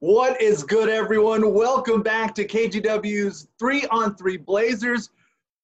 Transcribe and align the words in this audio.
What 0.00 0.40
is 0.40 0.62
good, 0.62 0.88
everyone? 0.88 1.52
Welcome 1.52 2.02
back 2.02 2.32
to 2.36 2.46
KGW's 2.46 3.48
Three 3.58 3.84
on 3.86 4.14
Three 4.14 4.36
Blazers. 4.36 5.10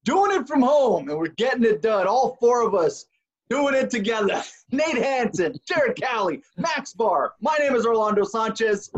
Doing 0.03 0.37
it 0.37 0.45
from 0.45 0.61
home, 0.61 1.07
and 1.07 1.17
we're 1.17 1.27
getting 1.27 1.63
it 1.63 1.81
done. 1.81 2.05
All 2.05 2.35
four 2.41 2.61
of 2.67 2.75
us 2.75 3.05
doing 3.49 3.75
it 3.75 3.89
together. 3.89 4.43
Nate 4.73 4.97
Hanson, 4.97 5.55
Jared 5.65 6.01
Cowley, 6.01 6.41
Max 6.57 6.91
Barr. 6.91 7.35
My 7.39 7.55
name 7.59 7.77
is 7.77 7.85
Orlando 7.85 8.25
Sanchez. 8.25 8.91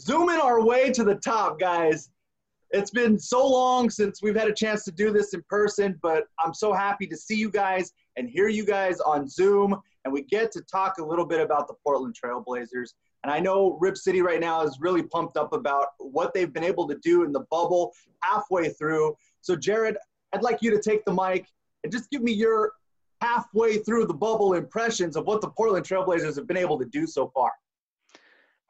Zooming 0.00 0.40
our 0.40 0.60
way 0.60 0.90
to 0.90 1.04
the 1.04 1.14
top, 1.14 1.60
guys. 1.60 2.10
It's 2.70 2.90
been 2.90 3.16
so 3.16 3.46
long 3.46 3.90
since 3.90 4.22
we've 4.22 4.34
had 4.34 4.48
a 4.48 4.52
chance 4.52 4.82
to 4.86 4.90
do 4.90 5.12
this 5.12 5.34
in 5.34 5.44
person, 5.48 6.00
but 6.02 6.24
I'm 6.44 6.52
so 6.52 6.72
happy 6.72 7.06
to 7.06 7.16
see 7.16 7.36
you 7.36 7.48
guys 7.48 7.92
and 8.16 8.28
hear 8.28 8.48
you 8.48 8.66
guys 8.66 8.98
on 8.98 9.28
Zoom. 9.28 9.80
And 10.04 10.12
we 10.12 10.22
get 10.22 10.50
to 10.50 10.62
talk 10.62 10.98
a 10.98 11.04
little 11.04 11.26
bit 11.26 11.40
about 11.40 11.68
the 11.68 11.74
Portland 11.84 12.16
Trailblazers. 12.20 12.94
And 13.24 13.32
I 13.32 13.40
know 13.40 13.78
Rip 13.80 13.96
City 13.96 14.20
right 14.20 14.38
now 14.38 14.62
is 14.62 14.76
really 14.80 15.02
pumped 15.02 15.38
up 15.38 15.54
about 15.54 15.88
what 15.98 16.34
they've 16.34 16.52
been 16.52 16.62
able 16.62 16.86
to 16.86 16.96
do 17.02 17.24
in 17.24 17.32
the 17.32 17.40
bubble 17.50 17.92
halfway 18.22 18.68
through. 18.68 19.16
So, 19.40 19.56
Jared, 19.56 19.96
I'd 20.34 20.42
like 20.42 20.58
you 20.60 20.70
to 20.70 20.80
take 20.80 21.06
the 21.06 21.12
mic 21.12 21.46
and 21.82 21.92
just 21.92 22.10
give 22.10 22.22
me 22.22 22.32
your 22.32 22.72
halfway 23.22 23.78
through 23.78 24.06
the 24.06 24.14
bubble 24.14 24.52
impressions 24.52 25.16
of 25.16 25.24
what 25.24 25.40
the 25.40 25.48
Portland 25.48 25.86
Trailblazers 25.86 26.36
have 26.36 26.46
been 26.46 26.58
able 26.58 26.78
to 26.78 26.84
do 26.84 27.06
so 27.06 27.30
far. 27.34 27.50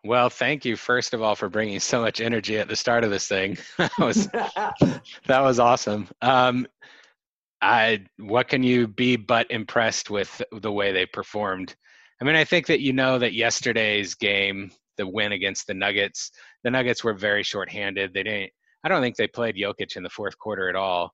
Well, 0.04 0.30
thank 0.30 0.64
you 0.64 0.76
first 0.76 1.14
of 1.14 1.22
all 1.22 1.34
for 1.34 1.48
bringing 1.48 1.80
so 1.80 2.00
much 2.00 2.20
energy 2.20 2.58
at 2.58 2.68
the 2.68 2.76
start 2.76 3.02
of 3.02 3.10
this 3.10 3.26
thing. 3.26 3.58
that 3.78 3.90
was 3.98 4.28
that 5.26 5.40
was 5.40 5.58
awesome. 5.58 6.08
Um, 6.22 6.68
I 7.60 8.04
what 8.18 8.48
can 8.48 8.62
you 8.62 8.86
be 8.86 9.16
but 9.16 9.50
impressed 9.50 10.10
with 10.10 10.40
the 10.52 10.70
way 10.70 10.92
they 10.92 11.06
performed? 11.06 11.74
I 12.20 12.24
mean, 12.24 12.36
I 12.36 12.44
think 12.44 12.66
that 12.68 12.80
you 12.80 12.92
know 12.92 13.18
that 13.18 13.34
yesterday's 13.34 14.14
game, 14.14 14.70
the 14.96 15.06
win 15.06 15.32
against 15.32 15.66
the 15.66 15.74
Nuggets, 15.74 16.30
the 16.62 16.70
Nuggets 16.70 17.02
were 17.02 17.14
very 17.14 17.42
shorthanded. 17.42 18.14
They 18.14 18.22
didn't. 18.22 18.52
I 18.84 18.88
don't 18.88 19.00
think 19.00 19.16
they 19.16 19.26
played 19.26 19.56
Jokic 19.56 19.96
in 19.96 20.02
the 20.02 20.10
fourth 20.10 20.38
quarter 20.38 20.68
at 20.68 20.76
all. 20.76 21.12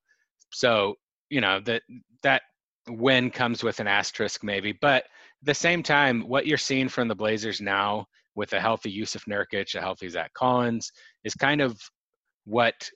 So 0.51 0.97
you 1.31 1.41
know 1.41 1.61
that 1.61 1.83
that 2.23 2.43
win 2.89 3.31
comes 3.31 3.63
with 3.63 3.81
an 3.81 3.87
asterisk 3.87 4.43
maybe, 4.43 4.73
but 4.73 5.05
at 5.05 5.47
the 5.47 5.55
same 5.55 5.83
time, 5.83 6.29
what 6.29 6.47
you're 6.47 6.59
seeing 6.59 6.89
from 6.89 7.09
the 7.09 7.15
Blazers 7.15 7.61
now 7.61 8.07
with 8.35 8.53
a 8.53 8.61
healthy 8.61 8.91
Jusuf 9.01 9.25
Nurkic, 9.27 9.75
a 9.75 9.81
healthy 9.81 10.09
Zach 10.09 10.33
Collins, 10.35 10.93
is 11.25 11.35
kind 11.35 11.61
of 11.61 11.81
what 12.45 12.91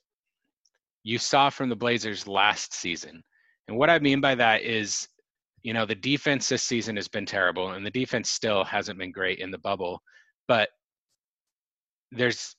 you 1.02 1.18
saw 1.18 1.50
from 1.50 1.68
the 1.68 1.76
Blazers 1.76 2.26
last 2.26 2.74
season. 2.74 3.22
And 3.68 3.76
what 3.76 3.90
I 3.90 3.98
mean 3.98 4.20
by 4.20 4.34
that 4.34 4.62
is 4.62 5.08
you 5.64 5.72
know 5.72 5.84
the 5.84 5.94
defense 5.94 6.48
this 6.48 6.62
season 6.62 6.94
has 6.94 7.08
been 7.08 7.26
terrible 7.26 7.72
and 7.72 7.84
the 7.84 7.90
defense 7.90 8.30
still 8.30 8.62
hasn't 8.62 8.98
been 8.98 9.10
great 9.10 9.40
in 9.40 9.50
the 9.50 9.58
bubble 9.58 10.00
but 10.46 10.68
there's 12.12 12.54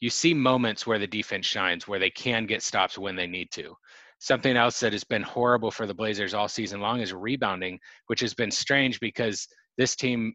you 0.00 0.10
see 0.10 0.34
moments 0.34 0.86
where 0.86 0.98
the 0.98 1.06
defense 1.06 1.46
shines 1.46 1.86
where 1.86 1.98
they 1.98 2.10
can 2.10 2.46
get 2.46 2.62
stops 2.62 2.96
when 2.96 3.16
they 3.16 3.26
need 3.26 3.50
to. 3.50 3.74
Something 4.20 4.56
else 4.56 4.78
that 4.80 4.92
has 4.92 5.04
been 5.04 5.22
horrible 5.22 5.70
for 5.70 5.86
the 5.86 5.94
blazers 5.94 6.34
all 6.34 6.48
season 6.48 6.80
long 6.80 7.00
is 7.00 7.12
rebounding 7.12 7.78
which 8.08 8.20
has 8.20 8.34
been 8.34 8.50
strange 8.50 8.98
because 8.98 9.46
this 9.76 9.94
team 9.94 10.34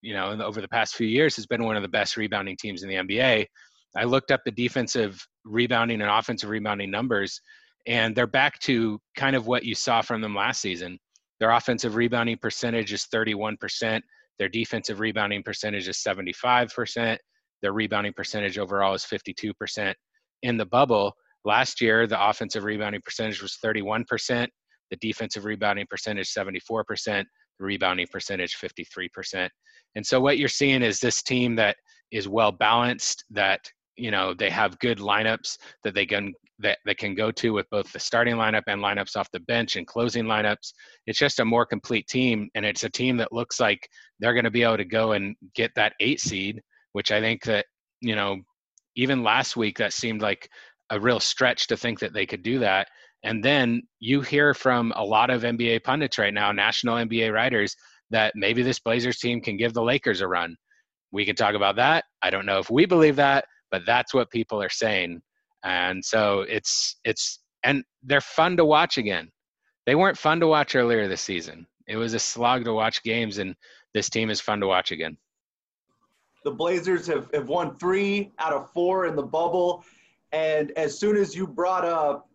you 0.00 0.14
know 0.14 0.40
over 0.40 0.60
the 0.60 0.68
past 0.68 0.94
few 0.94 1.08
years 1.08 1.34
has 1.34 1.46
been 1.46 1.64
one 1.64 1.74
of 1.74 1.82
the 1.82 1.88
best 1.88 2.16
rebounding 2.16 2.56
teams 2.56 2.84
in 2.84 2.88
the 2.88 2.94
nba 2.94 3.44
i 3.96 4.04
looked 4.04 4.30
up 4.30 4.42
the 4.44 4.52
defensive 4.52 5.20
rebounding 5.44 6.00
and 6.02 6.10
offensive 6.10 6.50
rebounding 6.50 6.90
numbers 6.90 7.40
and 7.88 8.14
they're 8.14 8.28
back 8.28 8.56
to 8.60 9.00
kind 9.16 9.34
of 9.34 9.48
what 9.48 9.64
you 9.64 9.74
saw 9.74 10.02
from 10.02 10.20
them 10.20 10.34
last 10.34 10.60
season 10.60 10.96
their 11.40 11.50
offensive 11.50 11.96
rebounding 11.96 12.38
percentage 12.38 12.92
is 12.92 13.06
31%. 13.12 14.00
Their 14.38 14.48
defensive 14.48 15.00
rebounding 15.00 15.42
percentage 15.42 15.88
is 15.88 15.98
75%. 15.98 17.18
Their 17.62 17.72
rebounding 17.72 18.12
percentage 18.12 18.58
overall 18.58 18.94
is 18.94 19.04
52%. 19.04 19.94
In 20.42 20.56
the 20.56 20.66
bubble, 20.66 21.14
last 21.44 21.80
year, 21.80 22.06
the 22.06 22.28
offensive 22.28 22.64
rebounding 22.64 23.00
percentage 23.04 23.42
was 23.42 23.58
31%. 23.64 24.48
The 24.90 24.96
defensive 25.00 25.44
rebounding 25.44 25.86
percentage 25.88 26.32
74%. 26.32 26.64
The 27.58 27.64
rebounding 27.64 28.06
percentage 28.12 28.56
53%. 28.56 29.48
And 29.94 30.06
so 30.06 30.20
what 30.20 30.38
you're 30.38 30.48
seeing 30.48 30.82
is 30.82 31.00
this 31.00 31.22
team 31.22 31.56
that 31.56 31.76
is 32.12 32.28
well 32.28 32.52
balanced, 32.52 33.24
that 33.30 33.60
you 33.96 34.10
know 34.10 34.34
they 34.34 34.50
have 34.50 34.78
good 34.78 34.98
lineups 34.98 35.58
that 35.84 35.94
they 35.94 36.06
can 36.06 36.32
that 36.58 36.78
they 36.86 36.94
can 36.94 37.14
go 37.14 37.30
to 37.30 37.52
with 37.52 37.68
both 37.70 37.90
the 37.92 37.98
starting 37.98 38.36
lineup 38.36 38.62
and 38.66 38.80
lineups 38.82 39.16
off 39.16 39.30
the 39.32 39.40
bench 39.40 39.76
and 39.76 39.86
closing 39.86 40.24
lineups. 40.24 40.72
It's 41.06 41.18
just 41.18 41.40
a 41.40 41.44
more 41.44 41.66
complete 41.66 42.06
team 42.06 42.48
and 42.54 42.64
it's 42.64 42.84
a 42.84 42.88
team 42.88 43.18
that 43.18 43.32
looks 43.32 43.60
like 43.60 43.88
they're 44.20 44.32
going 44.32 44.44
to 44.44 44.50
be 44.50 44.62
able 44.62 44.78
to 44.78 44.84
go 44.84 45.12
and 45.12 45.36
get 45.54 45.70
that 45.76 45.92
eight 46.00 46.20
seed 46.20 46.62
which 46.92 47.12
i 47.12 47.20
think 47.20 47.42
that 47.44 47.66
you 48.00 48.16
know 48.16 48.38
even 48.96 49.22
last 49.22 49.56
week 49.56 49.78
that 49.78 49.92
seemed 49.92 50.22
like 50.22 50.48
a 50.90 50.98
real 50.98 51.20
stretch 51.20 51.66
to 51.68 51.76
think 51.76 52.00
that 52.00 52.12
they 52.12 52.26
could 52.26 52.42
do 52.42 52.58
that. 52.60 52.88
And 53.22 53.44
then 53.44 53.82
you 54.00 54.20
hear 54.20 54.54
from 54.54 54.92
a 54.96 55.04
lot 55.04 55.30
of 55.30 55.42
nba 55.42 55.82
pundits 55.84 56.18
right 56.18 56.34
now 56.34 56.52
national 56.52 56.96
nba 56.96 57.32
writers 57.32 57.76
that 58.10 58.32
maybe 58.36 58.62
this 58.62 58.78
blazers 58.78 59.18
team 59.18 59.40
can 59.40 59.56
give 59.56 59.74
the 59.74 59.82
lakers 59.82 60.20
a 60.20 60.28
run. 60.28 60.56
We 61.12 61.24
can 61.24 61.36
talk 61.36 61.54
about 61.54 61.76
that. 61.76 62.04
I 62.22 62.30
don't 62.30 62.46
know 62.46 62.58
if 62.58 62.70
we 62.70 62.86
believe 62.86 63.16
that 63.16 63.46
but 63.70 63.82
that's 63.86 64.14
what 64.14 64.30
people 64.30 64.62
are 64.62 64.70
saying. 64.70 65.22
And 65.64 66.04
so 66.04 66.42
it's 66.48 66.96
it's 67.04 67.40
and 67.64 67.84
they're 68.02 68.20
fun 68.20 68.56
to 68.56 68.64
watch 68.64 68.98
again. 68.98 69.30
They 69.86 69.94
weren't 69.94 70.18
fun 70.18 70.40
to 70.40 70.46
watch 70.46 70.74
earlier 70.74 71.08
this 71.08 71.20
season. 71.20 71.66
It 71.88 71.96
was 71.96 72.14
a 72.14 72.18
slog 72.18 72.64
to 72.64 72.72
watch 72.72 73.02
games 73.02 73.38
and 73.38 73.54
this 73.94 74.10
team 74.10 74.30
is 74.30 74.40
fun 74.40 74.60
to 74.60 74.66
watch 74.66 74.92
again. 74.92 75.16
The 76.44 76.50
blazers 76.50 77.06
have, 77.06 77.28
have 77.32 77.48
won 77.48 77.76
three 77.76 78.32
out 78.38 78.52
of 78.52 78.70
four 78.72 79.06
in 79.06 79.16
the 79.16 79.22
bubble. 79.22 79.84
And 80.32 80.70
as 80.72 80.98
soon 80.98 81.16
as 81.16 81.34
you 81.34 81.46
brought 81.46 81.84
up 81.84 82.28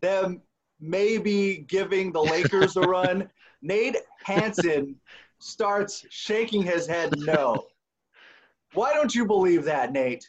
them 0.00 0.42
maybe 0.80 1.64
giving 1.68 2.12
the 2.12 2.20
lakers 2.20 2.76
a 2.76 2.80
run 2.82 3.28
nate 3.62 3.96
hanson 4.24 4.96
starts 5.38 6.04
shaking 6.10 6.62
his 6.62 6.86
head 6.86 7.12
no 7.18 7.64
why 8.74 8.92
don't 8.92 9.14
you 9.14 9.26
believe 9.26 9.64
that, 9.64 9.92
Nate? 9.92 10.28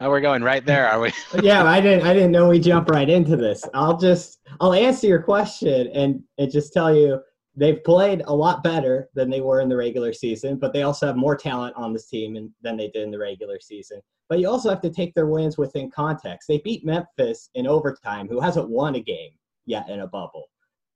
Oh, 0.00 0.10
we're 0.10 0.20
going 0.20 0.44
right 0.44 0.64
there, 0.64 0.88
are 0.88 1.00
we? 1.00 1.12
yeah, 1.42 1.64
I 1.64 1.80
didn't. 1.80 2.06
I 2.06 2.12
didn't 2.12 2.30
know 2.30 2.48
we 2.48 2.60
jump 2.60 2.88
right 2.88 3.08
into 3.08 3.36
this. 3.36 3.64
I'll 3.74 3.96
just. 3.96 4.38
I'll 4.60 4.74
answer 4.74 5.06
your 5.06 5.22
question 5.22 5.88
and 5.88 6.22
and 6.38 6.50
just 6.50 6.72
tell 6.72 6.94
you 6.94 7.20
they've 7.56 7.82
played 7.82 8.22
a 8.26 8.34
lot 8.34 8.62
better 8.62 9.08
than 9.14 9.28
they 9.28 9.40
were 9.40 9.60
in 9.60 9.68
the 9.68 9.76
regular 9.76 10.12
season, 10.12 10.56
but 10.56 10.72
they 10.72 10.82
also 10.82 11.06
have 11.06 11.16
more 11.16 11.36
talent 11.36 11.74
on 11.76 11.92
this 11.92 12.06
team 12.06 12.36
in, 12.36 12.52
than 12.62 12.76
they 12.76 12.88
did 12.88 13.02
in 13.02 13.10
the 13.10 13.18
regular 13.18 13.58
season. 13.60 14.00
But 14.28 14.38
you 14.38 14.48
also 14.48 14.70
have 14.70 14.80
to 14.82 14.90
take 14.90 15.14
their 15.14 15.26
wins 15.26 15.58
within 15.58 15.90
context. 15.90 16.46
They 16.46 16.58
beat 16.58 16.86
Memphis 16.86 17.50
in 17.54 17.66
overtime, 17.66 18.28
who 18.28 18.40
hasn't 18.40 18.68
won 18.68 18.94
a 18.94 19.00
game 19.00 19.32
yet 19.66 19.88
in 19.88 20.00
a 20.00 20.06
bubble, 20.06 20.44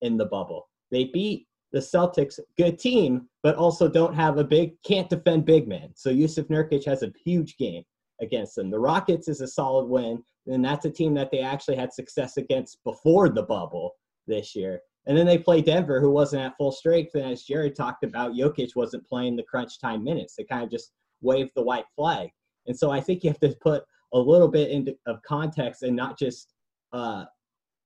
in 0.03 0.17
the 0.17 0.27
bubble. 0.27 0.69
They 0.93 1.05
beat 1.05 1.49
the 1.73 1.81
Celtics, 1.81 2.39
good 2.57 2.79
team, 2.79 3.29
but 3.43 3.57
also 3.57 3.89
don't 3.89 4.15
have 4.15 4.39
a 4.39 4.45
big, 4.45 4.75
can't 4.85 5.11
defend 5.11 5.45
big 5.45 5.67
men. 5.67 5.91
So 5.95 6.11
Jusuf 6.11 6.49
Nurkic 6.49 6.85
has 6.85 7.03
a 7.03 7.13
huge 7.25 7.57
game 7.57 7.83
against 8.21 8.55
them. 8.55 8.71
The 8.71 8.79
Rockets 8.79 9.29
is 9.29 9.41
a 9.41 9.49
solid 9.49 9.87
win, 9.87 10.23
and 10.47 10.65
that's 10.65 10.85
a 10.85 10.91
team 10.91 11.15
that 11.15 11.31
they 11.31 11.41
actually 11.41 11.77
had 11.77 11.93
success 11.93 12.37
against 12.37 12.83
before 12.85 13.29
the 13.29 13.43
bubble 13.43 13.97
this 14.27 14.55
year. 14.55 14.81
And 15.06 15.19
then 15.19 15.27
they 15.27 15.39
play 15.39 15.61
Denver, 15.61 16.00
who 16.00 16.11
wasn't 16.11 16.43
at 16.43 16.56
full 16.56 16.71
strength. 16.71 17.15
And 17.15 17.33
as 17.33 17.43
Jared 17.43 17.75
talked 17.75 18.05
about, 18.05 18.35
Jokic 18.35 18.77
wasn't 18.77 19.06
playing 19.06 19.35
the 19.35 19.43
crunch 19.43 19.81
time 19.81 20.05
minutes. 20.05 20.37
They 20.37 20.45
kind 20.45 20.62
of 20.62 20.71
just 20.71 20.93
waved 21.21 21.50
the 21.56 21.62
white 21.62 21.87
flag. 21.97 22.29
And 22.67 22.79
so 22.79 22.91
I 22.93 23.00
think 23.00 23.25
you 23.25 23.31
have 23.31 23.41
to 23.41 23.56
put 23.61 23.83
a 24.15 24.19
little 24.19 24.47
bit 24.47 24.71
into, 24.71 24.97
of 25.06 25.21
context 25.23 25.83
and 25.83 25.97
not 25.97 26.17
just, 26.17 26.55
uh, 26.93 27.25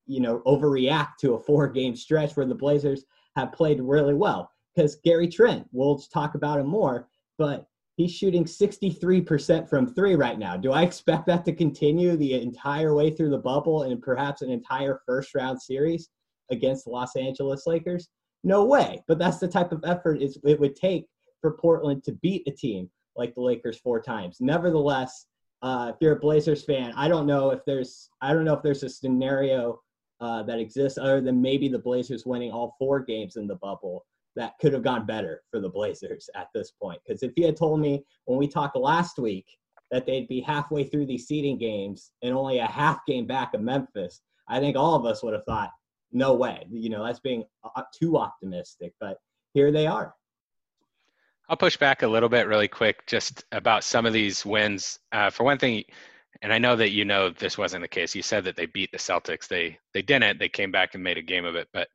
you 0.06 0.20
know, 0.20 0.42
overreact 0.46 1.16
to 1.20 1.34
a 1.34 1.40
four 1.40 1.68
game 1.68 1.96
stretch 1.96 2.36
where 2.36 2.46
the 2.46 2.54
Blazers 2.54 3.04
have 3.36 3.52
played 3.52 3.80
really 3.80 4.14
well. 4.14 4.50
Because 4.76 4.96
Gary 4.96 5.26
Trent, 5.26 5.66
we'll 5.72 5.98
talk 5.98 6.34
about 6.34 6.60
him 6.60 6.66
more, 6.66 7.08
but 7.38 7.66
he's 7.96 8.12
shooting 8.12 8.44
63% 8.44 9.68
from 9.68 9.86
three 9.86 10.14
right 10.14 10.38
now. 10.38 10.56
Do 10.56 10.72
I 10.72 10.82
expect 10.82 11.26
that 11.26 11.46
to 11.46 11.52
continue 11.52 12.16
the 12.16 12.34
entire 12.34 12.94
way 12.94 13.10
through 13.10 13.30
the 13.30 13.38
bubble 13.38 13.84
and 13.84 14.02
perhaps 14.02 14.42
an 14.42 14.50
entire 14.50 15.00
first 15.06 15.34
round 15.34 15.60
series 15.60 16.10
against 16.50 16.84
the 16.84 16.90
Los 16.90 17.16
Angeles 17.16 17.66
Lakers? 17.66 18.08
No 18.44 18.66
way. 18.66 19.02
But 19.08 19.18
that's 19.18 19.38
the 19.38 19.48
type 19.48 19.72
of 19.72 19.82
effort 19.86 20.20
it 20.20 20.60
would 20.60 20.76
take 20.76 21.06
for 21.40 21.56
Portland 21.56 22.04
to 22.04 22.12
beat 22.12 22.46
a 22.46 22.50
team 22.50 22.90
like 23.16 23.34
the 23.34 23.40
Lakers 23.40 23.78
four 23.78 24.00
times. 24.00 24.38
Nevertheless, 24.40 25.26
uh, 25.62 25.92
if 25.94 25.96
you're 26.02 26.16
a 26.16 26.20
Blazers 26.20 26.64
fan, 26.64 26.92
I 26.96 27.08
don't 27.08 27.26
know 27.26 27.50
if 27.50 27.64
there's 27.64 28.10
I 28.20 28.34
don't 28.34 28.44
know 28.44 28.54
if 28.54 28.62
there's 28.62 28.82
a 28.82 28.90
scenario 28.90 29.80
uh, 30.20 30.42
that 30.42 30.58
exists 30.58 30.98
other 30.98 31.22
than 31.22 31.40
maybe 31.40 31.68
the 31.68 31.78
Blazers 31.78 32.26
winning 32.26 32.52
all 32.52 32.76
four 32.78 33.00
games 33.00 33.36
in 33.36 33.46
the 33.46 33.56
bubble 33.56 34.04
that 34.36 34.52
could 34.60 34.72
have 34.72 34.82
gone 34.82 35.06
better 35.06 35.42
for 35.50 35.60
the 35.60 35.68
Blazers 35.68 36.28
at 36.34 36.48
this 36.54 36.70
point. 36.70 37.00
Because 37.06 37.22
if 37.22 37.32
you 37.36 37.46
had 37.46 37.56
told 37.56 37.80
me 37.80 38.04
when 38.26 38.38
we 38.38 38.46
talked 38.46 38.76
last 38.76 39.18
week 39.18 39.46
that 39.90 40.06
they'd 40.06 40.28
be 40.28 40.40
halfway 40.40 40.84
through 40.84 41.06
these 41.06 41.26
seeding 41.26 41.58
games 41.58 42.12
and 42.22 42.34
only 42.34 42.58
a 42.58 42.66
half 42.66 43.04
game 43.06 43.26
back 43.26 43.54
of 43.54 43.62
Memphis, 43.62 44.20
I 44.48 44.60
think 44.60 44.76
all 44.76 44.94
of 44.94 45.06
us 45.06 45.22
would 45.22 45.32
have 45.32 45.44
thought, 45.44 45.70
no 46.12 46.34
way. 46.34 46.66
You 46.70 46.90
know, 46.90 47.04
that's 47.04 47.20
being 47.20 47.44
uh, 47.64 47.82
too 47.98 48.16
optimistic. 48.16 48.92
But 49.00 49.18
here 49.54 49.72
they 49.72 49.86
are. 49.86 50.14
I'll 51.48 51.56
push 51.56 51.76
back 51.76 52.02
a 52.02 52.08
little 52.08 52.28
bit 52.28 52.48
really 52.48 52.68
quick 52.68 53.06
just 53.06 53.44
about 53.52 53.84
some 53.84 54.04
of 54.04 54.12
these 54.12 54.44
wins. 54.44 54.98
Uh, 55.12 55.30
for 55.30 55.44
one 55.44 55.58
thing, 55.58 55.84
and 56.42 56.52
I 56.52 56.58
know 56.58 56.76
that 56.76 56.90
you 56.90 57.04
know 57.04 57.30
this 57.30 57.56
wasn't 57.56 57.82
the 57.82 57.88
case. 57.88 58.14
You 58.14 58.22
said 58.22 58.44
that 58.44 58.56
they 58.56 58.66
beat 58.66 58.90
the 58.92 58.98
Celtics. 58.98 59.48
They 59.48 59.78
they 59.94 60.02
didn't. 60.02 60.38
They 60.38 60.48
came 60.48 60.72
back 60.72 60.94
and 60.94 61.02
made 61.02 61.18
a 61.18 61.22
game 61.22 61.44
of 61.44 61.54
it. 61.54 61.68
But 61.72 61.88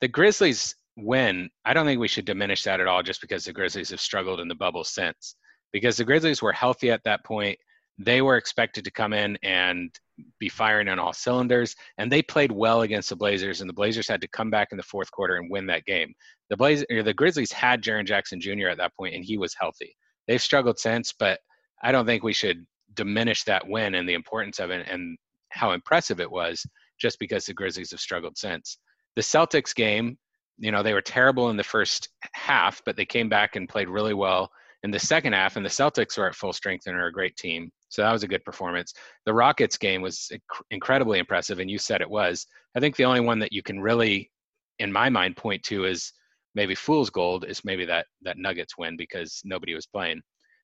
the 0.00 0.08
Grizzlies 0.08 0.76
win, 0.96 1.50
I 1.64 1.74
don't 1.74 1.86
think 1.86 2.00
we 2.00 2.08
should 2.08 2.24
diminish 2.24 2.62
that 2.64 2.80
at 2.80 2.86
all 2.86 3.02
just 3.02 3.20
because 3.20 3.44
the 3.44 3.52
Grizzlies 3.52 3.90
have 3.90 4.00
struggled 4.00 4.40
in 4.40 4.48
the 4.48 4.54
bubble 4.54 4.84
since. 4.84 5.36
Because 5.72 5.96
the 5.96 6.04
Grizzlies 6.04 6.42
were 6.42 6.52
healthy 6.52 6.90
at 6.90 7.02
that 7.04 7.24
point. 7.24 7.58
They 7.98 8.22
were 8.22 8.36
expected 8.36 8.84
to 8.84 8.90
come 8.90 9.12
in 9.12 9.38
and 9.42 9.90
be 10.38 10.48
firing 10.48 10.88
on 10.88 10.98
all 10.98 11.12
cylinders, 11.12 11.74
and 11.98 12.10
they 12.10 12.22
played 12.22 12.52
well 12.52 12.82
against 12.82 13.08
the 13.08 13.16
Blazers, 13.16 13.60
and 13.60 13.68
the 13.68 13.74
Blazers 13.74 14.08
had 14.08 14.20
to 14.20 14.28
come 14.28 14.50
back 14.50 14.68
in 14.70 14.76
the 14.76 14.82
fourth 14.82 15.10
quarter 15.10 15.36
and 15.36 15.50
win 15.50 15.66
that 15.66 15.84
game. 15.84 16.12
The 16.50 16.56
Blazers, 16.56 16.86
the 16.88 17.14
Grizzlies 17.14 17.52
had 17.52 17.82
Jaren 17.82 18.06
Jackson 18.06 18.40
Jr. 18.40 18.68
at 18.68 18.78
that 18.78 18.94
point, 18.96 19.14
and 19.14 19.24
he 19.24 19.38
was 19.38 19.54
healthy. 19.58 19.96
They've 20.26 20.42
struggled 20.42 20.78
since, 20.78 21.12
but 21.12 21.40
I 21.82 21.92
don't 21.92 22.06
think 22.06 22.22
we 22.22 22.32
should 22.32 22.66
diminish 22.94 23.44
that 23.44 23.66
win 23.66 23.94
and 23.94 24.08
the 24.08 24.14
importance 24.14 24.58
of 24.58 24.70
it 24.70 24.86
and 24.88 25.18
how 25.50 25.72
impressive 25.72 26.20
it 26.20 26.30
was 26.30 26.64
just 26.98 27.18
because 27.18 27.46
the 27.46 27.54
Grizzlies 27.54 27.90
have 27.90 28.00
struggled 28.00 28.38
since. 28.38 28.78
The 29.16 29.22
Celtics 29.22 29.74
game, 29.74 30.16
you 30.58 30.70
know, 30.70 30.82
they 30.82 30.94
were 30.94 31.00
terrible 31.00 31.50
in 31.50 31.56
the 31.56 31.64
first 31.64 32.08
half, 32.32 32.80
but 32.84 32.96
they 32.96 33.04
came 33.04 33.28
back 33.28 33.56
and 33.56 33.68
played 33.68 33.88
really 33.88 34.14
well 34.14 34.50
in 34.84 34.90
the 34.90 34.98
second 34.98 35.32
half, 35.32 35.56
and 35.56 35.64
the 35.64 35.70
Celtics 35.70 36.18
were 36.18 36.28
at 36.28 36.34
full 36.34 36.52
strength 36.52 36.86
and 36.86 36.94
are 36.94 37.06
a 37.06 37.12
great 37.12 37.34
team. 37.36 37.70
So 37.88 38.02
that 38.02 38.12
was 38.12 38.22
a 38.22 38.28
good 38.28 38.44
performance. 38.44 38.92
The 39.24 39.32
Rockets 39.32 39.78
game 39.78 40.02
was 40.02 40.30
incredibly 40.70 41.18
impressive, 41.18 41.58
and 41.58 41.70
you 41.70 41.78
said 41.78 42.02
it 42.02 42.10
was. 42.10 42.46
I 42.76 42.80
think 42.80 42.94
the 42.96 43.06
only 43.06 43.20
one 43.20 43.38
that 43.38 43.52
you 43.52 43.62
can 43.62 43.80
really, 43.80 44.30
in 44.78 44.92
my 44.92 45.08
mind, 45.08 45.36
point 45.36 45.62
to 45.64 45.86
is 45.86 46.12
maybe 46.54 46.74
fool's 46.74 47.08
gold 47.08 47.46
is 47.46 47.64
maybe 47.64 47.86
that 47.86 48.06
that 48.22 48.36
Nuggets 48.36 48.76
win 48.76 48.96
because 48.96 49.40
nobody 49.42 49.74
was 49.74 49.86
playing. 49.86 50.20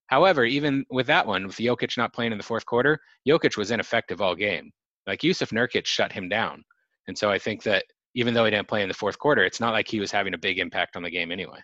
However, 0.08 0.44
even 0.44 0.84
with 0.90 1.06
that 1.06 1.26
one, 1.26 1.46
with 1.46 1.56
Jokic 1.56 1.96
not 1.96 2.12
playing 2.12 2.32
in 2.32 2.38
the 2.38 2.44
fourth 2.44 2.66
quarter, 2.66 2.98
Jokic 3.26 3.56
was 3.56 3.70
ineffective 3.70 4.20
all 4.20 4.34
game. 4.34 4.70
Like 5.06 5.20
Jusuf 5.20 5.50
Nurkic 5.50 5.86
shut 5.86 6.12
him 6.12 6.28
down, 6.28 6.62
and 7.08 7.16
so 7.16 7.30
I 7.30 7.38
think 7.38 7.62
that 7.62 7.84
even 8.14 8.34
though 8.34 8.44
he 8.44 8.50
didn't 8.50 8.68
play 8.68 8.82
in 8.82 8.88
the 8.88 8.94
fourth 8.94 9.18
quarter, 9.18 9.44
it's 9.44 9.60
not 9.60 9.72
like 9.72 9.88
he 9.88 10.00
was 10.00 10.10
having 10.10 10.34
a 10.34 10.38
big 10.38 10.58
impact 10.58 10.96
on 10.96 11.02
the 11.02 11.10
game 11.10 11.30
anyway 11.30 11.60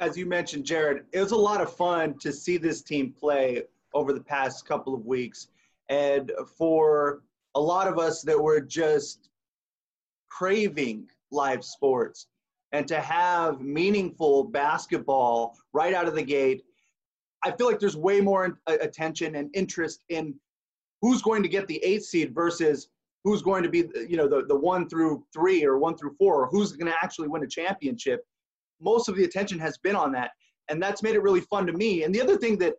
as 0.00 0.16
you 0.16 0.24
mentioned, 0.26 0.64
Jared, 0.64 1.04
it 1.12 1.20
was 1.20 1.32
a 1.32 1.36
lot 1.36 1.60
of 1.60 1.72
fun 1.76 2.18
to 2.20 2.32
see 2.32 2.56
this 2.56 2.82
team 2.82 3.12
play 3.12 3.62
over 3.92 4.12
the 4.12 4.22
past 4.22 4.66
couple 4.66 4.94
of 4.94 5.04
weeks. 5.04 5.48
And 5.90 6.32
for 6.56 7.22
a 7.54 7.60
lot 7.60 7.86
of 7.86 7.98
us 7.98 8.22
that 8.22 8.40
were 8.40 8.60
just 8.60 9.28
craving 10.30 11.08
live 11.30 11.64
sports 11.64 12.28
and 12.72 12.88
to 12.88 13.00
have 13.00 13.60
meaningful 13.60 14.44
basketball 14.44 15.56
right 15.72 15.92
out 15.92 16.08
of 16.08 16.14
the 16.14 16.22
gate, 16.22 16.62
I 17.44 17.50
feel 17.50 17.66
like 17.66 17.78
there's 17.78 17.96
way 17.96 18.20
more 18.20 18.58
uh, 18.66 18.78
attention 18.80 19.34
and 19.34 19.50
interest 19.54 20.02
in 20.08 20.34
who's 21.02 21.22
going 21.22 21.42
to 21.42 21.48
get 21.48 21.66
the 21.66 21.82
eighth 21.84 22.04
seed 22.04 22.34
versus 22.34 22.88
who's 23.24 23.42
going 23.42 23.62
to 23.62 23.68
be, 23.68 23.84
you 24.08 24.16
know, 24.16 24.28
the, 24.28 24.44
the 24.46 24.56
one 24.56 24.88
through 24.88 25.24
three 25.32 25.64
or 25.64 25.78
one 25.78 25.96
through 25.96 26.14
four, 26.18 26.42
or 26.42 26.46
who's 26.46 26.72
going 26.72 26.90
to 26.90 26.98
actually 27.02 27.28
win 27.28 27.44
a 27.44 27.48
championship 27.48 28.24
most 28.80 29.08
of 29.08 29.16
the 29.16 29.24
attention 29.24 29.58
has 29.58 29.78
been 29.78 29.96
on 29.96 30.12
that. 30.12 30.30
And 30.68 30.82
that's 30.82 31.02
made 31.02 31.14
it 31.14 31.22
really 31.22 31.40
fun 31.40 31.66
to 31.66 31.72
me. 31.72 32.04
And 32.04 32.14
the 32.14 32.20
other 32.20 32.36
thing 32.36 32.58
that 32.58 32.74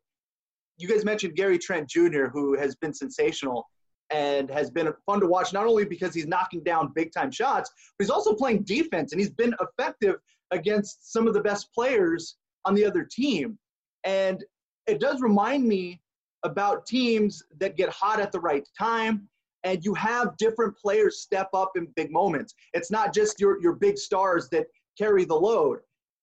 you 0.78 0.88
guys 0.88 1.06
mentioned 1.06 1.36
Gary 1.36 1.60
Trent 1.60 1.90
Jr., 1.90 2.26
who 2.26 2.58
has 2.58 2.76
been 2.76 2.94
sensational 2.94 3.68
and 4.10 4.50
has 4.50 4.70
been 4.70 4.92
fun 5.06 5.20
to 5.22 5.28
watch, 5.28 5.54
not 5.54 5.68
only 5.68 5.86
because 5.86 6.14
he's 6.14 6.28
knocking 6.28 6.64
down 6.64 6.92
big 6.96 7.14
time 7.14 7.32
shots, 7.32 7.72
but 7.98 8.04
he's 8.04 8.12
also 8.12 8.34
playing 8.34 8.64
defense 8.64 9.12
and 9.12 9.22
he's 9.22 9.30
been 9.30 9.56
effective 9.62 10.16
against 10.52 11.12
some 11.14 11.28
of 11.28 11.34
the 11.34 11.42
best 11.42 11.74
players 11.74 12.38
on 12.66 12.76
the 12.76 12.84
other 12.84 13.08
team. 13.10 13.58
And 14.04 14.44
it 14.88 15.00
does 15.00 15.22
remind 15.22 15.66
me 15.66 16.02
about 16.44 16.86
teams 16.86 17.44
that 17.60 17.78
get 17.78 17.90
hot 17.90 18.20
at 18.20 18.32
the 18.32 18.40
right 18.40 18.68
time 18.78 19.30
and 19.64 19.84
you 19.84 19.94
have 19.94 20.36
different 20.38 20.76
players 20.78 21.20
step 21.20 21.50
up 21.54 21.72
in 21.76 21.88
big 21.96 22.12
moments. 22.12 22.54
It's 22.74 22.92
not 22.92 23.14
just 23.14 23.40
your, 23.40 23.62
your 23.62 23.74
big 23.74 23.98
stars 23.98 24.50
that 24.50 24.68
carry 24.98 25.26
the 25.26 25.36
load. 25.36 25.80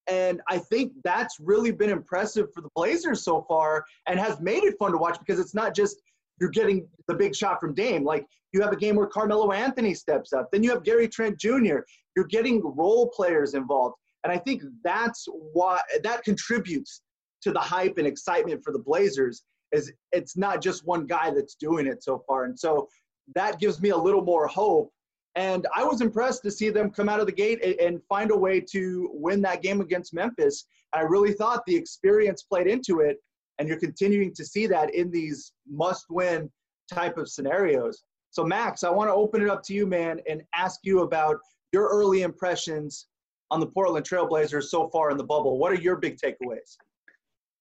And 0.09 0.41
I 0.49 0.59
think 0.59 0.93
that's 1.05 1.39
really 1.39 1.71
been 1.71 1.91
impressive 1.91 2.53
for 2.55 2.63
the 2.63 2.71
Blazers 2.75 3.23
so 3.23 3.45
far 3.47 3.85
and 4.07 4.19
has 4.19 4.41
made 4.41 4.65
it 4.65 4.77
fun 4.79 4.93
to 4.93 4.99
watch 4.99 5.19
because 5.19 5.39
it's 5.39 5.55
not 5.55 5.75
just 5.75 6.01
you're 6.41 6.51
getting 6.51 6.89
the 7.09 7.15
big 7.15 7.35
shot 7.35 7.61
from 7.61 7.75
Dame. 7.75 8.05
Like 8.05 8.27
you 8.53 8.63
have 8.63 8.73
a 8.73 8.77
game 8.77 8.97
where 8.97 9.07
Carmelo 9.07 9.53
Anthony 9.53 9.95
steps 9.95 10.33
up. 10.33 10.49
Then 10.51 10.63
you 10.63 10.71
have 10.71 10.83
Gary 10.83 11.09
Trent 11.09 11.39
Jr. 11.39 11.81
You're 12.17 12.27
getting 12.29 12.63
role 12.65 13.09
players 13.09 13.55
involved. 13.55 13.97
And 14.25 14.33
I 14.33 14.39
think 14.39 14.63
that's 14.83 15.27
why 15.53 15.81
that 16.03 16.25
contributes 16.25 17.03
to 17.43 17.53
the 17.53 17.61
hype 17.61 17.99
and 17.99 18.07
excitement 18.07 18.63
for 18.65 18.73
the 18.73 18.79
Blazers 18.79 19.43
is 19.73 19.93
it's 20.13 20.37
not 20.37 20.63
just 20.63 20.87
one 20.87 21.07
guy 21.07 21.31
that's 21.31 21.55
doing 21.55 21.87
it 21.87 22.03
so 22.03 22.25
far. 22.27 22.45
And 22.45 22.59
so 22.59 22.89
that 23.35 23.59
gives 23.59 23.81
me 23.81 23.91
a 23.91 23.97
little 23.97 24.23
more 24.23 24.47
hope 24.47 24.93
and 25.39 25.69
I 25.73 25.85
was 25.85 26.01
impressed 26.01 26.43
to 26.43 26.51
see 26.51 26.69
them 26.69 26.91
come 26.91 27.09
out 27.09 27.21
of 27.21 27.27
the 27.27 27.33
gate 27.33 27.63
and 27.81 28.03
find 28.09 28.33
a 28.33 28.37
way 28.37 28.61
to 28.73 29.09
win 29.13 29.41
that 29.43 29.63
game 29.63 29.81
against 29.81 30.13
Memphis. 30.13 30.67
I 30.93 31.03
really 31.03 31.33
thought 31.33 31.63
the 31.65 31.77
experience 31.77 32.43
played 32.43 32.67
into 32.67 33.01
it, 33.01 33.19
and 33.59 33.69
you're 33.69 33.79
continuing 33.79 34.35
to 34.35 34.45
see 34.45 34.67
that 34.67 34.93
in 34.97 35.13
these 35.13 35.53
must 35.71 36.07
win 36.11 36.51
type 36.93 37.19
of 37.19 37.29
scenarios. 37.29 38.03
So, 38.31 38.43
Max, 38.43 38.83
I 38.83 38.91
want 38.91 39.11
to 39.11 39.15
open 39.15 39.41
it 39.41 39.49
up 39.49 39.63
to 39.65 39.75
you, 39.75 39.87
man, 39.87 40.21
and 40.29 40.43
ask 40.57 40.81
you 40.83 41.03
about 41.03 41.37
your 41.73 41.89
early 41.89 42.23
impressions 42.23 43.07
on 43.53 43.61
the 43.61 43.67
Portland 43.67 44.05
Trailblazers 44.05 44.65
so 44.65 44.89
far 44.89 45.13
in 45.13 45.17
the 45.17 45.25
bubble. 45.25 45.57
What 45.59 45.71
are 45.71 45.81
your 45.81 45.97
big 45.97 46.19
takeaways? 46.19 46.77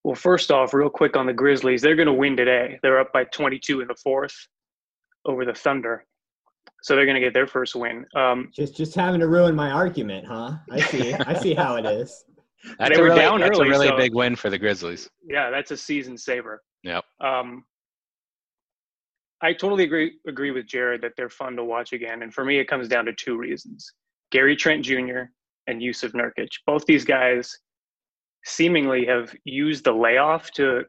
Well, 0.04 0.16
first 0.16 0.50
off, 0.52 0.74
real 0.74 0.90
quick 0.90 1.16
on 1.16 1.28
the 1.28 1.34
Grizzlies, 1.34 1.84
they're 1.84 1.96
going 1.96 2.08
to 2.08 2.14
win 2.14 2.36
today. 2.36 2.80
They're 2.82 3.00
up 3.00 3.14
by 3.14 3.26
22 3.26 3.82
in 3.82 3.88
the 3.88 3.96
fourth 4.04 4.36
over 5.28 5.46
the 5.46 5.54
Thunder 5.54 6.06
so 6.82 6.96
they're 6.96 7.06
going 7.06 7.16
to 7.16 7.22
get 7.22 7.34
their 7.34 7.48
first 7.48 7.76
win. 7.76 8.06
Um, 8.16 8.50
just 8.54 8.76
just 8.76 8.96
having 8.96 9.20
to 9.20 9.28
ruin 9.28 9.56
my 9.56 9.72
argument, 9.72 10.26
huh? 10.28 10.54
I 10.72 10.80
see. 10.80 11.14
I 11.14 11.34
see 11.34 11.54
how 11.54 11.76
it 11.76 11.86
is. 11.86 12.24
That's 12.80 12.96
they 12.96 13.02
were 13.02 13.10
really, 13.10 13.20
down 13.20 13.40
that's 13.40 13.58
early, 13.58 13.68
a 13.68 13.72
really 13.72 13.88
so, 13.88 13.96
big 13.96 14.16
win 14.16 14.36
for 14.36 14.50
the 14.50 14.58
Grizzlies. 14.58 15.08
Yeah, 15.30 15.52
that's 15.52 15.70
a 15.72 15.78
season 15.78 16.18
saver. 16.18 16.64
Yep. 16.84 17.06
Um, 17.24 17.64
I 19.42 19.54
totally 19.54 19.84
agree 19.84 20.14
agree 20.28 20.50
with 20.52 20.66
Jared 20.66 21.02
that 21.04 21.12
they're 21.16 21.30
fun 21.30 21.56
to 21.58 21.64
watch 21.64 21.94
again, 21.94 22.24
and 22.24 22.34
for 22.34 22.44
me, 22.44 22.58
it 22.58 22.68
comes 22.68 22.88
down 22.88 23.06
to 23.06 23.14
two 23.14 23.38
reasons: 23.38 23.94
Gary 24.32 24.56
Trent 24.56 24.84
Jr. 24.84 25.30
and 25.68 25.80
Jusuf 25.80 26.14
Nurkic. 26.14 26.50
Both 26.66 26.86
these 26.88 27.06
guys 27.06 27.56
seemingly 28.44 29.06
have 29.06 29.34
used 29.46 29.86
the 29.86 29.94
layoff 29.94 30.50
to 30.54 30.82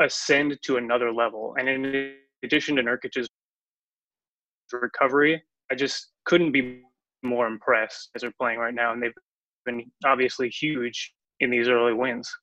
ascend 0.00 0.58
to 0.64 0.76
another 0.76 1.12
level, 1.12 1.54
and 1.58 1.68
in 1.68 2.14
addition 2.42 2.76
to 2.76 2.82
Nurkic's 2.82 3.28
recovery. 4.72 5.42
I 5.70 5.74
just 5.74 6.08
couldn't 6.24 6.52
be 6.52 6.82
more 7.22 7.46
impressed 7.46 8.10
as 8.14 8.22
they're 8.22 8.32
playing 8.38 8.58
right 8.58 8.74
now, 8.74 8.92
and 8.92 9.02
they've 9.02 9.14
been 9.64 9.90
obviously 10.04 10.48
huge 10.48 11.12
in 11.40 11.50
these 11.50 11.68
early 11.68 11.92
wins. 11.92 12.34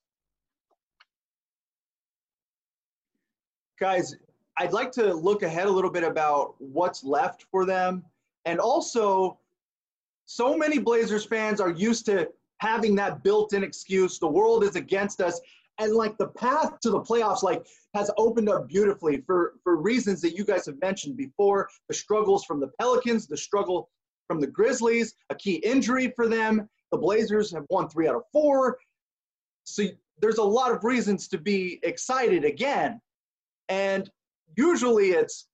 Guys, 3.79 4.15
I'd 4.57 4.73
like 4.73 4.91
to 4.93 5.13
look 5.13 5.43
ahead 5.43 5.67
a 5.67 5.71
little 5.71 5.89
bit 5.89 6.03
about 6.03 6.55
what's 6.59 7.03
left 7.03 7.45
for 7.49 7.65
them. 7.65 8.03
And 8.45 8.59
also, 8.59 9.39
so 10.25 10.55
many 10.55 10.77
Blazers 10.77 11.25
fans 11.25 11.59
are 11.59 11.71
used 11.71 12.05
to 12.05 12.29
having 12.59 12.95
that 12.95 13.23
built 13.23 13.53
in 13.53 13.63
excuse 13.63 14.19
the 14.19 14.27
world 14.27 14.63
is 14.63 14.75
against 14.75 15.19
us 15.21 15.41
and 15.79 15.93
like 15.93 16.17
the 16.17 16.27
path 16.27 16.79
to 16.81 16.89
the 16.89 17.01
playoffs 17.01 17.43
like 17.43 17.65
has 17.93 18.11
opened 18.17 18.49
up 18.49 18.67
beautifully 18.67 19.21
for 19.25 19.53
for 19.63 19.77
reasons 19.77 20.21
that 20.21 20.35
you 20.35 20.43
guys 20.43 20.65
have 20.65 20.79
mentioned 20.81 21.17
before. 21.17 21.69
The 21.87 21.95
struggles 21.95 22.45
from 22.45 22.59
the 22.59 22.71
pelicans 22.79 23.27
the 23.27 23.37
struggle 23.37 23.89
from 24.27 24.39
the 24.39 24.47
grizzlies 24.47 25.13
a 25.29 25.35
key 25.35 25.55
injury 25.55 26.13
for 26.15 26.27
them. 26.27 26.69
The 26.91 26.97
blazers 26.97 27.51
have 27.51 27.65
won 27.69 27.89
three 27.89 28.07
out 28.07 28.15
of 28.15 28.23
four. 28.31 28.77
So 29.63 29.83
there's 30.19 30.37
a 30.37 30.43
lot 30.43 30.71
of 30.71 30.83
reasons 30.83 31.27
to 31.29 31.37
be 31.37 31.79
excited 31.83 32.45
again. 32.45 33.01
And 33.69 34.09
usually 34.55 35.11
it's 35.11 35.47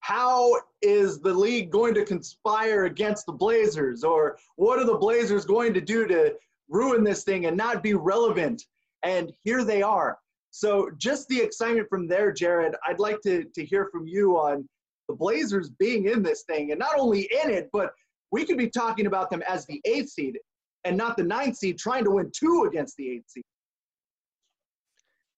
how 0.00 0.54
is 0.82 1.20
the 1.20 1.32
league 1.32 1.70
going 1.70 1.94
to 1.94 2.04
conspire 2.04 2.86
against 2.86 3.26
the 3.26 3.32
blazers? 3.32 4.02
Or 4.02 4.38
what 4.56 4.78
are 4.78 4.84
the 4.84 4.96
blazers 4.96 5.44
going 5.44 5.74
to 5.74 5.80
do 5.80 6.06
to 6.06 6.34
ruin 6.68 7.04
this 7.04 7.22
thing 7.22 7.46
and 7.46 7.56
not 7.56 7.82
be 7.82 7.94
relevant 7.94 8.64
And 9.02 9.32
here 9.44 9.64
they 9.64 9.82
are. 9.82 10.18
So 10.50 10.90
just 10.98 11.28
the 11.28 11.40
excitement 11.40 11.88
from 11.88 12.08
there, 12.08 12.32
Jared, 12.32 12.74
I'd 12.86 12.98
like 12.98 13.20
to, 13.22 13.44
to 13.44 13.64
hear 13.64 13.88
from 13.92 14.06
you 14.06 14.36
on 14.36 14.68
the 15.08 15.14
Blazers 15.14 15.70
being 15.70 16.06
in 16.06 16.22
this 16.22 16.42
thing 16.42 16.70
and 16.70 16.78
not 16.78 16.98
only 16.98 17.22
in 17.42 17.50
it, 17.50 17.68
but 17.72 17.92
we 18.32 18.44
could 18.44 18.58
be 18.58 18.68
talking 18.68 19.06
about 19.06 19.30
them 19.30 19.42
as 19.48 19.66
the 19.66 19.80
eighth 19.84 20.10
seed 20.10 20.38
and 20.84 20.96
not 20.96 21.16
the 21.16 21.22
ninth 21.22 21.56
seed 21.56 21.78
trying 21.78 22.04
to 22.04 22.10
win 22.10 22.30
two 22.34 22.66
against 22.68 22.96
the 22.96 23.10
eighth 23.10 23.30
seed. 23.30 23.44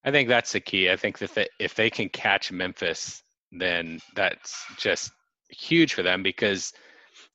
I 0.05 0.11
think 0.11 0.27
that's 0.27 0.51
the 0.51 0.59
key. 0.59 0.89
I 0.89 0.97
think 0.97 1.17
that 1.19 1.49
if 1.59 1.75
they 1.75 1.89
can 1.89 2.09
catch 2.09 2.51
Memphis, 2.51 3.23
then 3.51 3.99
that's 4.15 4.65
just 4.77 5.11
huge 5.49 5.93
for 5.93 6.03
them 6.03 6.23
because 6.23 6.73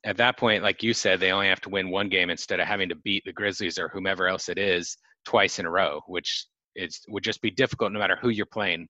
at 0.04 0.16
that 0.18 0.36
point, 0.36 0.62
like 0.62 0.82
you 0.82 0.92
said, 0.92 1.18
they 1.18 1.32
only 1.32 1.48
have 1.48 1.60
to 1.62 1.70
win 1.70 1.90
one 1.90 2.08
game 2.08 2.30
instead 2.30 2.60
of 2.60 2.66
having 2.66 2.88
to 2.88 2.94
beat 2.96 3.24
the 3.24 3.32
Grizzlies 3.32 3.78
or 3.78 3.88
whomever 3.88 4.28
else 4.28 4.48
it 4.48 4.58
is 4.58 4.96
twice 5.28 5.58
in 5.58 5.66
a 5.66 5.70
row, 5.70 6.00
which 6.06 6.46
is 6.74 7.00
would 7.08 7.22
just 7.22 7.42
be 7.42 7.50
difficult 7.50 7.92
no 7.92 7.98
matter 7.98 8.16
who 8.20 8.30
you're 8.30 8.46
playing. 8.46 8.88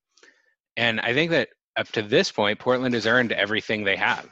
And 0.76 1.00
I 1.00 1.12
think 1.12 1.33
that 1.33 1.49
up 1.76 1.88
to 1.88 2.02
this 2.02 2.30
point, 2.30 2.61
Portland 2.61 2.95
has 2.95 3.07
earned 3.09 3.33
everything 3.33 3.83
they 3.83 3.97
have, 3.97 4.28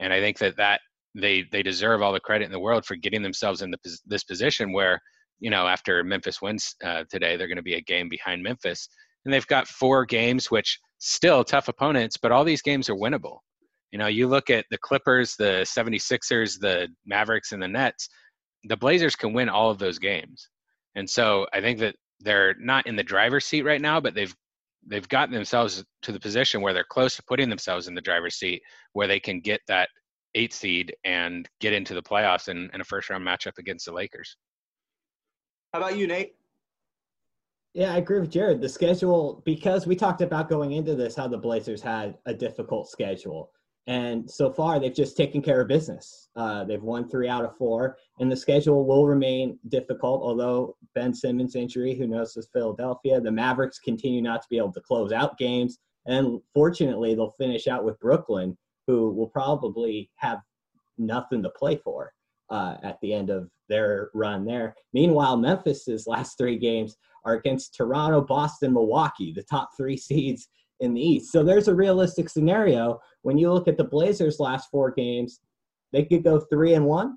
and 0.00 0.14
I 0.14 0.20
think 0.20 0.38
that 0.38 0.56
that 0.56 0.80
they 1.14 1.44
they 1.52 1.62
deserve 1.62 2.00
all 2.00 2.14
the 2.14 2.20
credit 2.20 2.46
in 2.46 2.52
the 2.52 2.66
world 2.66 2.86
for 2.86 2.96
getting 2.96 3.22
themselves 3.22 3.60
in 3.60 3.70
the, 3.70 3.78
this 4.06 4.24
position 4.24 4.72
where 4.72 4.98
you 5.40 5.50
know 5.50 5.66
after 5.66 6.02
Memphis 6.02 6.40
wins 6.40 6.74
uh, 6.82 7.04
today, 7.10 7.36
they're 7.36 7.48
going 7.48 7.64
to 7.64 7.70
be 7.72 7.74
a 7.74 7.82
game 7.82 8.08
behind 8.08 8.42
Memphis, 8.42 8.88
and 9.26 9.34
they've 9.34 9.46
got 9.46 9.68
four 9.68 10.06
games, 10.06 10.50
which 10.50 10.78
still 10.98 11.44
tough 11.44 11.68
opponents, 11.68 12.16
but 12.16 12.32
all 12.32 12.44
these 12.44 12.62
games 12.62 12.88
are 12.88 12.96
winnable. 12.96 13.38
You 13.90 13.98
know, 13.98 14.06
you 14.06 14.26
look 14.26 14.48
at 14.48 14.64
the 14.70 14.78
Clippers, 14.78 15.36
the 15.36 15.66
76ers, 15.66 16.58
the 16.58 16.88
Mavericks, 17.04 17.52
and 17.52 17.62
the 17.62 17.68
Nets, 17.68 18.08
the 18.64 18.76
Blazers 18.76 19.14
can 19.14 19.34
win 19.34 19.50
all 19.50 19.70
of 19.70 19.78
those 19.78 19.98
games. 19.98 20.48
And 20.94 21.08
so 21.08 21.46
I 21.52 21.60
think 21.60 21.78
that 21.80 21.96
they're 22.20 22.54
not 22.58 22.86
in 22.86 22.96
the 22.96 23.02
driver's 23.02 23.44
seat 23.44 23.62
right 23.62 23.80
now, 23.80 24.00
but 24.00 24.14
they've 24.14 24.34
they've 24.86 25.08
gotten 25.08 25.34
themselves 25.34 25.84
to 26.02 26.12
the 26.12 26.18
position 26.18 26.60
where 26.60 26.72
they're 26.72 26.84
close 26.84 27.14
to 27.16 27.22
putting 27.28 27.48
themselves 27.48 27.86
in 27.86 27.94
the 27.94 28.00
driver's 28.00 28.34
seat 28.34 28.62
where 28.94 29.06
they 29.06 29.20
can 29.20 29.40
get 29.40 29.60
that 29.68 29.88
eight 30.34 30.52
seed 30.52 30.94
and 31.04 31.48
get 31.60 31.72
into 31.72 31.94
the 31.94 32.02
playoffs 32.02 32.48
in, 32.48 32.68
in 32.74 32.80
a 32.80 32.84
first 32.84 33.10
round 33.10 33.24
matchup 33.24 33.58
against 33.58 33.86
the 33.86 33.92
Lakers. 33.92 34.36
How 35.72 35.80
about 35.80 35.96
you, 35.96 36.06
Nate? 36.06 36.34
Yeah, 37.74 37.94
I 37.94 37.98
agree 37.98 38.20
with 38.20 38.30
Jared. 38.30 38.60
The 38.60 38.68
schedule, 38.68 39.42
because 39.46 39.86
we 39.86 39.96
talked 39.96 40.20
about 40.20 40.50
going 40.50 40.72
into 40.72 40.94
this, 40.94 41.16
how 41.16 41.28
the 41.28 41.38
Blazers 41.38 41.80
had 41.80 42.18
a 42.26 42.34
difficult 42.34 42.90
schedule. 42.90 43.50
And 43.88 44.30
so 44.30 44.52
far, 44.52 44.78
they've 44.78 44.94
just 44.94 45.16
taken 45.16 45.42
care 45.42 45.60
of 45.60 45.68
business. 45.68 46.28
Uh, 46.36 46.64
they've 46.64 46.82
won 46.82 47.08
three 47.08 47.28
out 47.28 47.44
of 47.44 47.56
four, 47.56 47.96
and 48.20 48.30
the 48.30 48.36
schedule 48.36 48.86
will 48.86 49.06
remain 49.06 49.58
difficult. 49.68 50.22
Although 50.22 50.76
Ben 50.94 51.12
Simmons' 51.12 51.56
injury, 51.56 51.94
who 51.94 52.06
knows, 52.06 52.36
is 52.36 52.48
Philadelphia. 52.52 53.20
The 53.20 53.32
Mavericks 53.32 53.80
continue 53.80 54.22
not 54.22 54.42
to 54.42 54.48
be 54.48 54.58
able 54.58 54.72
to 54.74 54.80
close 54.80 55.10
out 55.10 55.36
games, 55.36 55.78
and 56.06 56.40
fortunately, 56.54 57.14
they'll 57.14 57.34
finish 57.38 57.66
out 57.66 57.84
with 57.84 57.98
Brooklyn, 57.98 58.56
who 58.86 59.10
will 59.10 59.28
probably 59.28 60.10
have 60.16 60.40
nothing 60.96 61.42
to 61.42 61.50
play 61.50 61.76
for 61.76 62.12
uh, 62.50 62.76
at 62.84 62.98
the 63.02 63.12
end 63.12 63.30
of 63.30 63.48
their 63.68 64.10
run 64.14 64.44
there. 64.44 64.76
Meanwhile, 64.92 65.38
Memphis's 65.38 66.06
last 66.06 66.38
three 66.38 66.58
games 66.58 66.96
are 67.24 67.34
against 67.34 67.74
Toronto, 67.74 68.20
Boston, 68.20 68.74
Milwaukee, 68.74 69.32
the 69.32 69.42
top 69.42 69.70
three 69.76 69.96
seeds 69.96 70.48
in 70.82 70.92
the 70.92 71.00
East. 71.00 71.32
So 71.32 71.42
there's 71.42 71.68
a 71.68 71.74
realistic 71.74 72.28
scenario 72.28 73.00
when 73.22 73.38
you 73.38 73.50
look 73.50 73.68
at 73.68 73.78
the 73.78 73.84
Blazers' 73.84 74.40
last 74.40 74.68
four 74.70 74.90
games, 74.90 75.40
they 75.92 76.04
could 76.04 76.24
go 76.24 76.40
three 76.40 76.74
and 76.74 76.84
one, 76.84 77.16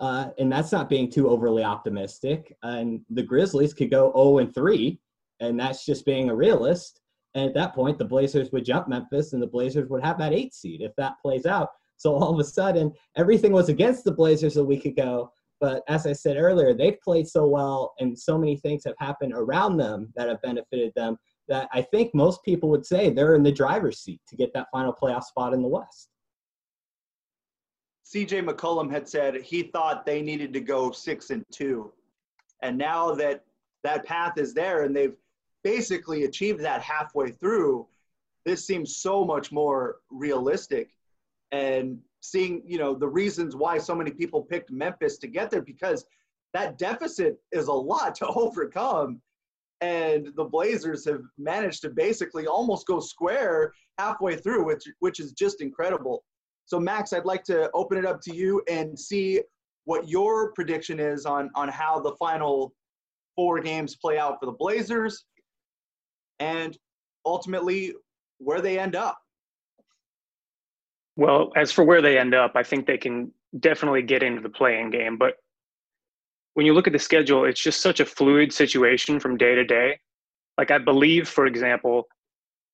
uh, 0.00 0.30
and 0.38 0.50
that's 0.50 0.72
not 0.72 0.88
being 0.88 1.10
too 1.10 1.28
overly 1.28 1.62
optimistic. 1.62 2.54
And 2.62 3.00
the 3.08 3.22
Grizzlies 3.22 3.72
could 3.72 3.90
go 3.90 4.10
zero 4.10 4.12
oh 4.14 4.38
and 4.38 4.52
three, 4.52 5.00
and 5.40 5.58
that's 5.58 5.86
just 5.86 6.04
being 6.04 6.28
a 6.28 6.34
realist. 6.34 7.00
And 7.34 7.46
at 7.46 7.54
that 7.54 7.74
point, 7.74 7.98
the 7.98 8.04
Blazers 8.04 8.50
would 8.52 8.64
jump 8.64 8.88
Memphis, 8.88 9.32
and 9.32 9.42
the 9.42 9.46
Blazers 9.46 9.88
would 9.88 10.02
have 10.02 10.18
that 10.18 10.32
eight 10.32 10.52
seed 10.52 10.82
if 10.82 10.92
that 10.96 11.14
plays 11.22 11.46
out. 11.46 11.68
So 11.96 12.14
all 12.14 12.34
of 12.34 12.40
a 12.40 12.44
sudden, 12.44 12.92
everything 13.16 13.52
was 13.52 13.68
against 13.68 14.04
the 14.04 14.12
Blazers 14.12 14.56
a 14.56 14.64
week 14.64 14.84
ago. 14.84 15.30
But 15.60 15.82
as 15.88 16.06
I 16.06 16.12
said 16.12 16.36
earlier, 16.36 16.74
they've 16.74 17.00
played 17.00 17.28
so 17.28 17.46
well, 17.46 17.94
and 18.00 18.18
so 18.18 18.36
many 18.36 18.56
things 18.56 18.84
have 18.84 18.96
happened 18.98 19.32
around 19.34 19.76
them 19.76 20.12
that 20.16 20.28
have 20.28 20.42
benefited 20.42 20.92
them 20.94 21.16
that 21.48 21.68
I 21.72 21.82
think 21.82 22.14
most 22.14 22.42
people 22.44 22.68
would 22.70 22.84
say 22.84 23.10
they're 23.10 23.34
in 23.34 23.42
the 23.42 23.52
driver's 23.52 24.00
seat 24.00 24.20
to 24.28 24.36
get 24.36 24.52
that 24.54 24.68
final 24.72 24.92
playoff 24.92 25.24
spot 25.24 25.54
in 25.54 25.62
the 25.62 25.68
West. 25.68 26.10
CJ 28.04 28.48
McCollum 28.48 28.90
had 28.90 29.08
said 29.08 29.36
he 29.36 29.64
thought 29.64 30.06
they 30.06 30.22
needed 30.22 30.52
to 30.52 30.60
go 30.60 30.92
six 30.92 31.30
and 31.30 31.44
two. 31.52 31.92
And 32.62 32.78
now 32.78 33.14
that 33.14 33.44
that 33.82 34.04
path 34.04 34.38
is 34.38 34.54
there 34.54 34.84
and 34.84 34.94
they've 34.94 35.16
basically 35.64 36.24
achieved 36.24 36.60
that 36.60 36.82
halfway 36.82 37.30
through, 37.30 37.86
this 38.44 38.64
seems 38.66 38.96
so 38.96 39.24
much 39.24 39.50
more 39.50 39.96
realistic. 40.10 40.94
And 41.50 41.98
seeing, 42.20 42.62
you 42.64 42.78
know, 42.78 42.94
the 42.94 43.08
reasons 43.08 43.56
why 43.56 43.78
so 43.78 43.94
many 43.94 44.12
people 44.12 44.42
picked 44.42 44.70
Memphis 44.70 45.18
to 45.18 45.26
get 45.26 45.50
there 45.50 45.62
because 45.62 46.04
that 46.54 46.78
deficit 46.78 47.38
is 47.52 47.66
a 47.66 47.72
lot 47.72 48.14
to 48.16 48.26
overcome 48.28 49.20
and 49.80 50.28
the 50.36 50.44
Blazers 50.44 51.04
have 51.04 51.22
managed 51.38 51.82
to 51.82 51.90
basically 51.90 52.46
almost 52.46 52.86
go 52.86 53.00
square 53.00 53.72
halfway 53.98 54.36
through, 54.36 54.64
which 54.64 54.84
which 55.00 55.20
is 55.20 55.32
just 55.32 55.60
incredible. 55.60 56.24
So 56.64 56.80
Max, 56.80 57.12
I'd 57.12 57.24
like 57.24 57.44
to 57.44 57.70
open 57.74 57.98
it 57.98 58.06
up 58.06 58.20
to 58.22 58.34
you 58.34 58.62
and 58.68 58.98
see 58.98 59.42
what 59.84 60.08
your 60.08 60.52
prediction 60.52 60.98
is 60.98 61.26
on 61.26 61.50
on 61.54 61.68
how 61.68 62.00
the 62.00 62.12
final 62.18 62.72
four 63.34 63.60
games 63.60 63.96
play 63.96 64.18
out 64.18 64.38
for 64.40 64.46
the 64.46 64.52
Blazers, 64.52 65.24
and 66.38 66.76
ultimately 67.24 67.94
where 68.38 68.60
they 68.60 68.78
end 68.78 68.96
up. 68.96 69.18
Well, 71.16 71.52
as 71.56 71.72
for 71.72 71.84
where 71.84 72.02
they 72.02 72.18
end 72.18 72.34
up, 72.34 72.52
I 72.54 72.62
think 72.62 72.86
they 72.86 72.98
can 72.98 73.32
definitely 73.60 74.02
get 74.02 74.22
into 74.22 74.42
the 74.42 74.50
play-in 74.50 74.90
game, 74.90 75.16
but 75.16 75.36
when 76.56 76.64
you 76.64 76.72
look 76.72 76.86
at 76.86 76.94
the 76.94 76.98
schedule, 76.98 77.44
it's 77.44 77.62
just 77.62 77.82
such 77.82 78.00
a 78.00 78.06
fluid 78.06 78.50
situation 78.50 79.20
from 79.20 79.36
day 79.36 79.54
to 79.54 79.62
day. 79.62 79.98
Like 80.56 80.70
I 80.70 80.78
believe, 80.78 81.28
for 81.28 81.44
example, 81.44 82.04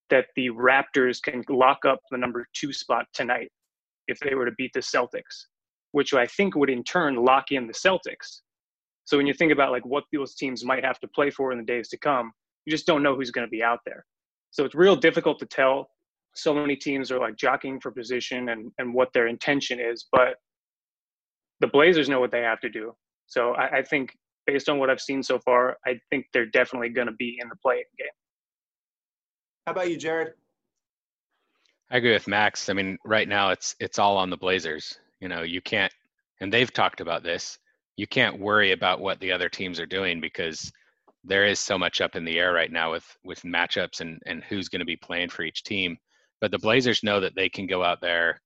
that 0.08 0.26
the 0.36 0.50
Raptors 0.50 1.20
can 1.20 1.42
lock 1.48 1.84
up 1.84 1.98
the 2.12 2.16
number 2.16 2.46
two 2.54 2.72
spot 2.72 3.06
tonight 3.12 3.50
if 4.06 4.20
they 4.20 4.36
were 4.36 4.44
to 4.44 4.52
beat 4.52 4.70
the 4.72 4.78
Celtics, 4.78 5.46
which 5.90 6.14
I 6.14 6.28
think 6.28 6.54
would 6.54 6.70
in 6.70 6.84
turn 6.84 7.16
lock 7.16 7.50
in 7.50 7.66
the 7.66 7.72
Celtics. 7.72 8.42
So 9.04 9.16
when 9.16 9.26
you 9.26 9.34
think 9.34 9.50
about 9.50 9.72
like 9.72 9.84
what 9.84 10.04
those 10.12 10.36
teams 10.36 10.64
might 10.64 10.84
have 10.84 11.00
to 11.00 11.08
play 11.08 11.30
for 11.30 11.50
in 11.50 11.58
the 11.58 11.64
days 11.64 11.88
to 11.88 11.98
come, 11.98 12.30
you 12.66 12.70
just 12.70 12.86
don't 12.86 13.02
know 13.02 13.16
who's 13.16 13.32
going 13.32 13.48
to 13.48 13.50
be 13.50 13.64
out 13.64 13.80
there. 13.84 14.04
So 14.52 14.64
it's 14.64 14.76
real 14.76 14.94
difficult 14.94 15.40
to 15.40 15.46
tell. 15.46 15.90
So 16.36 16.54
many 16.54 16.76
teams 16.76 17.10
are 17.10 17.18
like 17.18 17.34
jockeying 17.36 17.80
for 17.80 17.90
position 17.90 18.50
and, 18.50 18.70
and 18.78 18.94
what 18.94 19.12
their 19.12 19.26
intention 19.26 19.80
is, 19.80 20.06
but 20.12 20.36
the 21.58 21.66
Blazers 21.66 22.08
know 22.08 22.20
what 22.20 22.30
they 22.30 22.42
have 22.42 22.60
to 22.60 22.68
do. 22.68 22.94
So 23.32 23.54
I, 23.54 23.78
I 23.78 23.82
think 23.82 24.14
based 24.46 24.68
on 24.68 24.78
what 24.78 24.90
I've 24.90 25.00
seen 25.00 25.22
so 25.22 25.38
far, 25.38 25.78
I 25.86 25.98
think 26.10 26.26
they're 26.34 26.44
definitely 26.44 26.90
going 26.90 27.06
to 27.06 27.14
be 27.14 27.38
in 27.40 27.48
the 27.48 27.56
play-in 27.56 27.84
game. 27.98 28.08
How 29.66 29.72
about 29.72 29.90
you, 29.90 29.96
Jared? 29.96 30.34
I 31.90 31.96
agree 31.96 32.12
with 32.12 32.28
Max. 32.28 32.68
I 32.68 32.74
mean, 32.74 32.98
right 33.06 33.26
now 33.26 33.48
it's 33.48 33.74
it's 33.80 33.98
all 33.98 34.18
on 34.18 34.28
the 34.28 34.36
Blazers. 34.36 34.98
You 35.20 35.28
know, 35.28 35.42
you 35.42 35.62
can't, 35.62 35.92
and 36.40 36.52
they've 36.52 36.70
talked 36.70 37.00
about 37.00 37.22
this. 37.22 37.58
You 37.96 38.06
can't 38.06 38.38
worry 38.38 38.72
about 38.72 39.00
what 39.00 39.18
the 39.20 39.32
other 39.32 39.48
teams 39.48 39.80
are 39.80 39.86
doing 39.86 40.20
because 40.20 40.70
there 41.24 41.46
is 41.46 41.58
so 41.58 41.78
much 41.78 42.02
up 42.02 42.16
in 42.16 42.26
the 42.26 42.38
air 42.38 42.52
right 42.52 42.70
now 42.70 42.90
with 42.90 43.16
with 43.24 43.40
matchups 43.42 44.02
and 44.02 44.20
and 44.26 44.44
who's 44.44 44.68
going 44.68 44.80
to 44.80 44.86
be 44.86 44.96
playing 44.96 45.30
for 45.30 45.42
each 45.42 45.62
team. 45.62 45.96
But 46.42 46.50
the 46.50 46.58
Blazers 46.58 47.02
know 47.02 47.20
that 47.20 47.34
they 47.34 47.48
can 47.48 47.66
go 47.66 47.82
out 47.82 48.02
there 48.02 48.42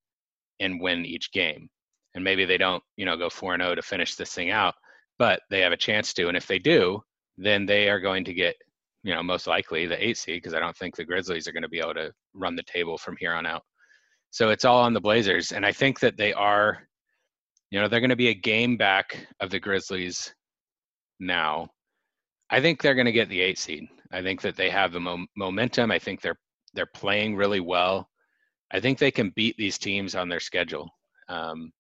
and 0.61 0.81
win 0.81 1.05
each 1.05 1.33
game 1.33 1.71
and 2.17 2.25
maybe 2.25 2.47
they 2.47 2.57
don't, 2.59 2.83
you 2.97 3.05
know, 3.05 3.17
go 3.17 3.29
4 3.29 3.55
and 3.55 3.63
0 3.63 3.75
to 3.77 3.83
finish 3.83 4.17
this 4.17 4.33
thing 4.33 4.51
out, 4.51 4.75
but 5.19 5.43
they 5.51 5.61
have 5.61 5.73
a 5.73 5.77
chance 5.77 6.13
to. 6.15 6.29
And 6.29 6.37
if 6.37 6.47
they 6.47 6.59
do, 6.59 7.01
then 7.37 7.67
they 7.67 7.91
are 7.91 8.01
going 8.01 8.25
to 8.25 8.35
get, 8.35 8.57
you 9.03 9.15
know, 9.15 9.23
most 9.23 9.47
likely 9.47 9.87
the 9.87 10.03
eight 10.03 10.17
seed 10.17 10.43
because 10.43 10.55
I 10.55 10.59
don't 10.59 10.77
think 10.77 10.97
the 10.97 11.05
Grizzlies 11.05 11.47
are 11.47 11.53
going 11.53 11.63
to 11.63 11.69
be 11.69 11.79
able 11.79 11.95
to 11.95 12.11
run 12.35 12.57
the 12.57 12.63
table 12.63 12.97
from 12.97 13.17
here 13.21 13.35
on 13.35 13.45
out. 13.45 13.63
So 14.31 14.49
it's 14.49 14.65
all 14.65 14.81
on 14.81 14.95
the 14.95 15.01
Blazers. 15.01 15.53
And 15.53 15.65
I 15.65 15.73
think 15.73 16.01
that 16.01 16.17
they 16.17 16.33
are, 16.33 16.89
you 17.71 17.81
know, 17.81 17.87
they're 17.87 18.01
going 18.01 18.11
to 18.11 18.17
be 18.17 18.29
a 18.29 18.35
game 18.35 18.79
back 18.79 19.29
of 19.41 19.51
the 19.51 19.61
Grizzlies 19.61 20.35
now. 21.21 21.69
I 22.49 22.63
think 22.63 22.81
they're 22.81 22.95
going 22.95 23.07
to 23.07 23.13
get 23.13 23.29
the 23.29 23.43
eight 23.43 23.59
seed. 23.59 23.89
I 24.11 24.23
think 24.23 24.41
that 24.41 24.57
they 24.57 24.71
have 24.71 24.93
the 24.93 25.01
mo- 25.01 25.27
momentum. 25.37 25.91
I 25.91 25.99
think 25.99 26.23
they're 26.23 26.39
they're 26.73 26.87
playing 26.87 27.37
really 27.37 27.61
well. 27.61 28.09
I 28.71 28.81
think 28.81 28.99
they 28.99 29.11
can 29.11 29.33
beat 29.37 29.57
these 29.57 29.79
teams 29.79 30.15
on 30.15 30.29
their 30.29 30.41
schedule. 30.41 30.91
Um, 31.29 31.73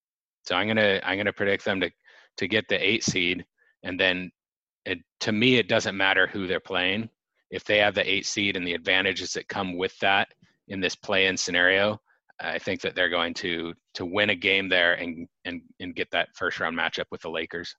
so 0.47 0.55
I'm 0.55 0.69
gonna 0.69 1.01
I'm 1.03 1.17
gonna 1.17 1.33
predict 1.33 1.65
them 1.65 1.81
to 1.81 1.91
to 2.39 2.49
get 2.49 2.69
the 2.69 2.77
eight 2.77 3.03
seed, 3.05 3.45
and 3.83 3.99
then 3.99 4.31
it, 4.85 4.99
to 5.21 5.33
me 5.33 5.57
it 5.57 5.69
doesn't 5.69 5.97
matter 5.97 6.27
who 6.27 6.47
they're 6.47 6.61
playing. 6.61 7.09
If 7.51 7.65
they 7.65 7.79
have 7.79 7.95
the 7.95 8.09
eight 8.09 8.27
seed 8.27 8.57
and 8.57 8.67
the 8.67 8.75
advantages 8.75 9.33
that 9.33 9.49
come 9.49 9.77
with 9.77 9.99
that 10.01 10.29
in 10.69 10.81
this 10.81 10.97
play-in 10.97 11.37
scenario, 11.37 12.01
I 12.41 12.59
think 12.59 12.81
that 12.83 12.95
they're 12.95 13.09
going 13.09 13.35
to 13.35 13.75
to 13.95 14.05
win 14.05 14.31
a 14.31 14.35
game 14.35 14.69
there 14.69 14.95
and 14.95 15.29
and 15.45 15.63
and 15.81 15.95
get 15.95 16.11
that 16.11 16.29
first 16.35 16.61
round 16.61 16.77
matchup 16.77 17.07
with 17.11 17.23
the 17.23 17.31
Lakers. 17.31 17.75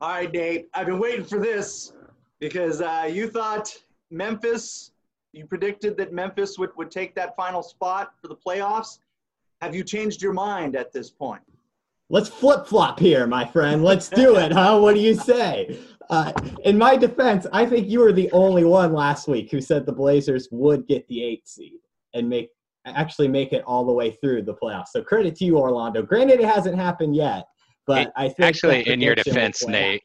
All 0.00 0.10
right, 0.10 0.32
Nate. 0.32 0.68
I've 0.74 0.86
been 0.86 1.00
waiting 1.00 1.24
for 1.24 1.40
this. 1.40 1.92
because 2.40 2.80
uh, 2.80 3.08
you 3.10 3.28
thought 3.28 3.74
Memphis, 4.10 4.92
you 5.32 5.46
predicted 5.46 5.96
that 5.96 6.12
Memphis 6.12 6.58
would, 6.58 6.70
would 6.76 6.90
take 6.90 7.14
that 7.14 7.36
final 7.36 7.62
spot 7.62 8.12
for 8.20 8.28
the 8.28 8.36
playoffs. 8.36 8.98
Have 9.60 9.74
you 9.74 9.82
changed 9.82 10.22
your 10.22 10.32
mind 10.32 10.76
at 10.76 10.92
this 10.92 11.10
point? 11.10 11.42
Let's 12.10 12.28
flip 12.28 12.66
flop 12.66 12.98
here, 12.98 13.26
my 13.26 13.44
friend. 13.46 13.84
Let's 13.84 14.08
do 14.08 14.36
it, 14.36 14.50
huh? 14.52 14.78
What 14.78 14.94
do 14.94 15.00
you 15.00 15.14
say? 15.14 15.78
Uh, 16.08 16.32
in 16.64 16.78
my 16.78 16.96
defense, 16.96 17.46
I 17.52 17.66
think 17.66 17.88
you 17.88 18.00
were 18.00 18.12
the 18.12 18.30
only 18.32 18.64
one 18.64 18.94
last 18.94 19.28
week 19.28 19.50
who 19.50 19.60
said 19.60 19.84
the 19.84 19.92
Blazers 19.92 20.48
would 20.50 20.86
get 20.86 21.06
the 21.08 21.22
eight 21.22 21.46
seed 21.46 21.80
and 22.14 22.28
make 22.28 22.48
actually 22.86 23.28
make 23.28 23.52
it 23.52 23.62
all 23.66 23.84
the 23.84 23.92
way 23.92 24.12
through 24.12 24.40
the 24.40 24.54
playoffs. 24.54 24.88
So 24.92 25.02
credit 25.02 25.36
to 25.36 25.44
you, 25.44 25.58
Orlando. 25.58 26.00
Granted, 26.02 26.40
it 26.40 26.46
hasn't 26.46 26.76
happened 26.76 27.14
yet, 27.14 27.44
but 27.86 28.06
It- 28.06 28.12
I 28.16 28.28
think 28.28 28.40
Actually, 28.40 28.88
in 28.88 29.02
your 29.02 29.14
defense, 29.14 29.66
Nate, 29.66 30.02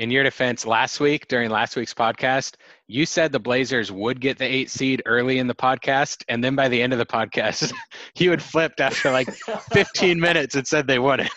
in 0.00 0.10
your 0.10 0.24
defense, 0.24 0.64
last 0.64 0.98
week 0.98 1.28
during 1.28 1.50
last 1.50 1.76
week's 1.76 1.92
podcast, 1.92 2.54
you 2.88 3.04
said 3.04 3.32
the 3.32 3.38
Blazers 3.38 3.92
would 3.92 4.18
get 4.18 4.38
the 4.38 4.46
eight 4.46 4.70
seed 4.70 5.02
early 5.04 5.38
in 5.38 5.46
the 5.46 5.54
podcast, 5.54 6.24
and 6.26 6.42
then 6.42 6.56
by 6.56 6.68
the 6.68 6.80
end 6.80 6.94
of 6.94 6.98
the 6.98 7.04
podcast, 7.04 7.70
you 8.16 8.30
had 8.30 8.42
flipped 8.42 8.80
after 8.80 9.10
like 9.10 9.30
15 9.72 10.18
minutes 10.18 10.54
and 10.54 10.66
said 10.66 10.86
they 10.86 10.98
wouldn't. 10.98 11.30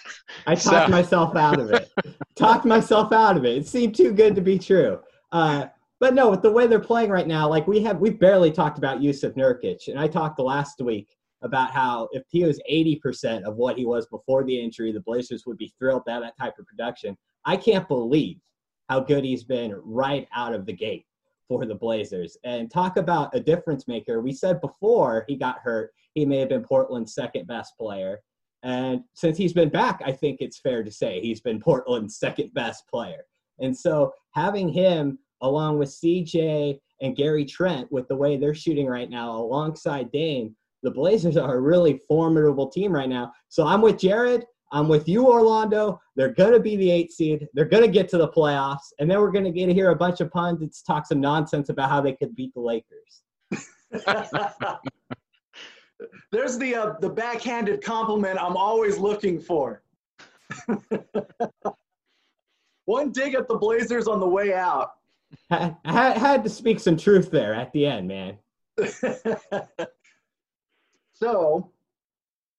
I 0.47 0.55
talked 0.55 0.89
myself 0.89 1.35
out 1.35 1.59
of 1.59 1.71
it. 1.71 1.91
talked 2.37 2.63
myself 2.63 3.11
out 3.11 3.35
of 3.35 3.43
it. 3.43 3.57
It 3.57 3.67
seemed 3.67 3.95
too 3.95 4.13
good 4.13 4.33
to 4.35 4.41
be 4.41 4.57
true. 4.57 5.01
Uh, 5.33 5.65
but 5.99 6.13
no, 6.13 6.29
with 6.29 6.41
the 6.41 6.51
way 6.51 6.65
they're 6.65 6.79
playing 6.79 7.09
right 7.09 7.27
now, 7.27 7.49
like 7.49 7.67
we 7.67 7.83
have, 7.83 7.99
we've 7.99 8.17
barely 8.17 8.49
talked 8.49 8.77
about 8.77 9.01
Jusuf 9.01 9.33
Nurkic, 9.33 9.89
and 9.89 9.99
I 9.99 10.07
talked 10.07 10.39
last 10.39 10.79
week 10.79 11.09
about 11.41 11.71
how 11.71 12.07
if 12.13 12.23
he 12.29 12.45
was 12.45 12.61
80% 12.71 13.43
of 13.43 13.57
what 13.57 13.77
he 13.77 13.85
was 13.85 14.05
before 14.05 14.45
the 14.45 14.57
injury, 14.57 14.93
the 14.93 15.01
Blazers 15.01 15.45
would 15.45 15.57
be 15.57 15.73
thrilled 15.77 16.05
to 16.05 16.13
have 16.13 16.23
that 16.23 16.37
type 16.37 16.53
of 16.57 16.65
production. 16.65 17.17
I 17.43 17.57
can't 17.57 17.85
believe 17.89 18.37
how 18.93 18.99
good 18.99 19.23
he's 19.23 19.43
been 19.43 19.73
right 19.83 20.27
out 20.35 20.53
of 20.53 20.67
the 20.67 20.73
gate 20.73 21.07
for 21.47 21.65
the 21.65 21.73
Blazers. 21.73 22.37
And 22.43 22.69
talk 22.69 22.97
about 22.97 23.35
a 23.35 23.39
difference 23.39 23.87
maker. 23.87 24.21
We 24.21 24.31
said 24.33 24.61
before 24.61 25.25
he 25.27 25.35
got 25.35 25.57
hurt, 25.63 25.95
he 26.13 26.27
may 26.27 26.37
have 26.37 26.49
been 26.49 26.61
Portland's 26.61 27.15
second 27.15 27.47
best 27.47 27.75
player. 27.75 28.19
And 28.61 29.01
since 29.15 29.35
he's 29.35 29.51
been 29.51 29.69
back, 29.69 30.03
I 30.05 30.11
think 30.11 30.41
it's 30.41 30.59
fair 30.59 30.83
to 30.83 30.91
say 30.91 31.19
he's 31.19 31.41
been 31.41 31.59
Portland's 31.59 32.19
second 32.19 32.53
best 32.53 32.87
player. 32.87 33.25
And 33.59 33.75
so 33.75 34.13
having 34.35 34.69
him 34.69 35.17
along 35.41 35.79
with 35.79 35.89
CJ 35.89 36.79
and 37.01 37.15
Gary 37.15 37.45
Trent 37.45 37.91
with 37.91 38.07
the 38.07 38.15
way 38.15 38.37
they're 38.37 38.53
shooting 38.53 38.85
right 38.85 39.09
now 39.09 39.31
alongside 39.31 40.11
Dame, 40.11 40.55
the 40.83 40.91
Blazers 40.91 41.35
are 41.35 41.55
a 41.55 41.61
really 41.61 41.99
formidable 42.07 42.69
team 42.69 42.91
right 42.91 43.09
now. 43.09 43.31
So 43.49 43.65
I'm 43.65 43.81
with 43.81 43.97
Jared. 43.97 44.45
I'm 44.73 44.87
with 44.87 45.07
you, 45.07 45.27
Orlando. 45.27 46.01
They're 46.15 46.33
going 46.33 46.53
to 46.53 46.59
be 46.59 46.75
the 46.75 46.89
eight 46.89 47.11
seed. 47.11 47.47
They're 47.53 47.63
going 47.63 47.83
to 47.83 47.89
get 47.89 48.09
to 48.09 48.17
the 48.17 48.27
playoffs. 48.27 48.91
And 48.99 49.09
then 49.09 49.19
we're 49.19 49.31
going 49.31 49.45
to 49.45 49.51
get 49.51 49.67
to 49.67 49.73
hear 49.73 49.91
a 49.91 49.95
bunch 49.95 50.19
of 50.19 50.31
pundits 50.31 50.81
talk 50.81 51.05
some 51.05 51.21
nonsense 51.21 51.69
about 51.69 51.91
how 51.91 52.01
they 52.01 52.13
could 52.13 52.35
beat 52.35 52.55
the 52.55 52.59
Lakers. 52.59 53.21
There's 56.31 56.57
the 56.57 56.75
uh, 56.75 56.95
the 56.99 57.09
backhanded 57.09 57.83
compliment 57.83 58.39
I'm 58.41 58.57
always 58.57 58.97
looking 58.97 59.39
for. 59.39 59.83
One 62.85 63.11
dig 63.11 63.35
at 63.35 63.47
the 63.47 63.55
Blazers 63.55 64.07
on 64.07 64.19
the 64.19 64.27
way 64.27 64.53
out. 64.53 64.93
I 65.51 65.75
had, 65.85 66.17
had 66.17 66.43
to 66.43 66.49
speak 66.49 66.79
some 66.79 66.97
truth 66.97 67.29
there 67.29 67.53
at 67.53 67.71
the 67.73 67.85
end, 67.85 68.07
man. 68.07 68.39
so, 71.13 71.71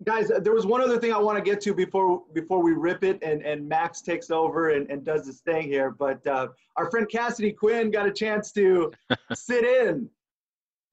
guys, 0.04 0.30
there 0.42 0.52
was 0.52 0.66
one 0.66 0.80
other 0.80 0.98
thing 0.98 1.12
I 1.12 1.18
want 1.18 1.38
to 1.38 1.44
get 1.44 1.60
to 1.62 1.74
before 1.74 2.22
before 2.34 2.62
we 2.62 2.72
rip 2.72 3.04
it 3.04 3.18
and, 3.22 3.42
and 3.42 3.68
Max 3.68 4.02
takes 4.02 4.30
over 4.30 4.70
and, 4.70 4.90
and 4.90 5.04
does 5.04 5.26
his 5.26 5.40
thing 5.40 5.68
here. 5.68 5.90
But 5.90 6.26
uh, 6.26 6.48
our 6.76 6.90
friend 6.90 7.08
Cassidy 7.08 7.52
Quinn 7.52 7.90
got 7.90 8.06
a 8.06 8.12
chance 8.12 8.52
to 8.52 8.92
sit 9.34 9.64
in 9.64 10.08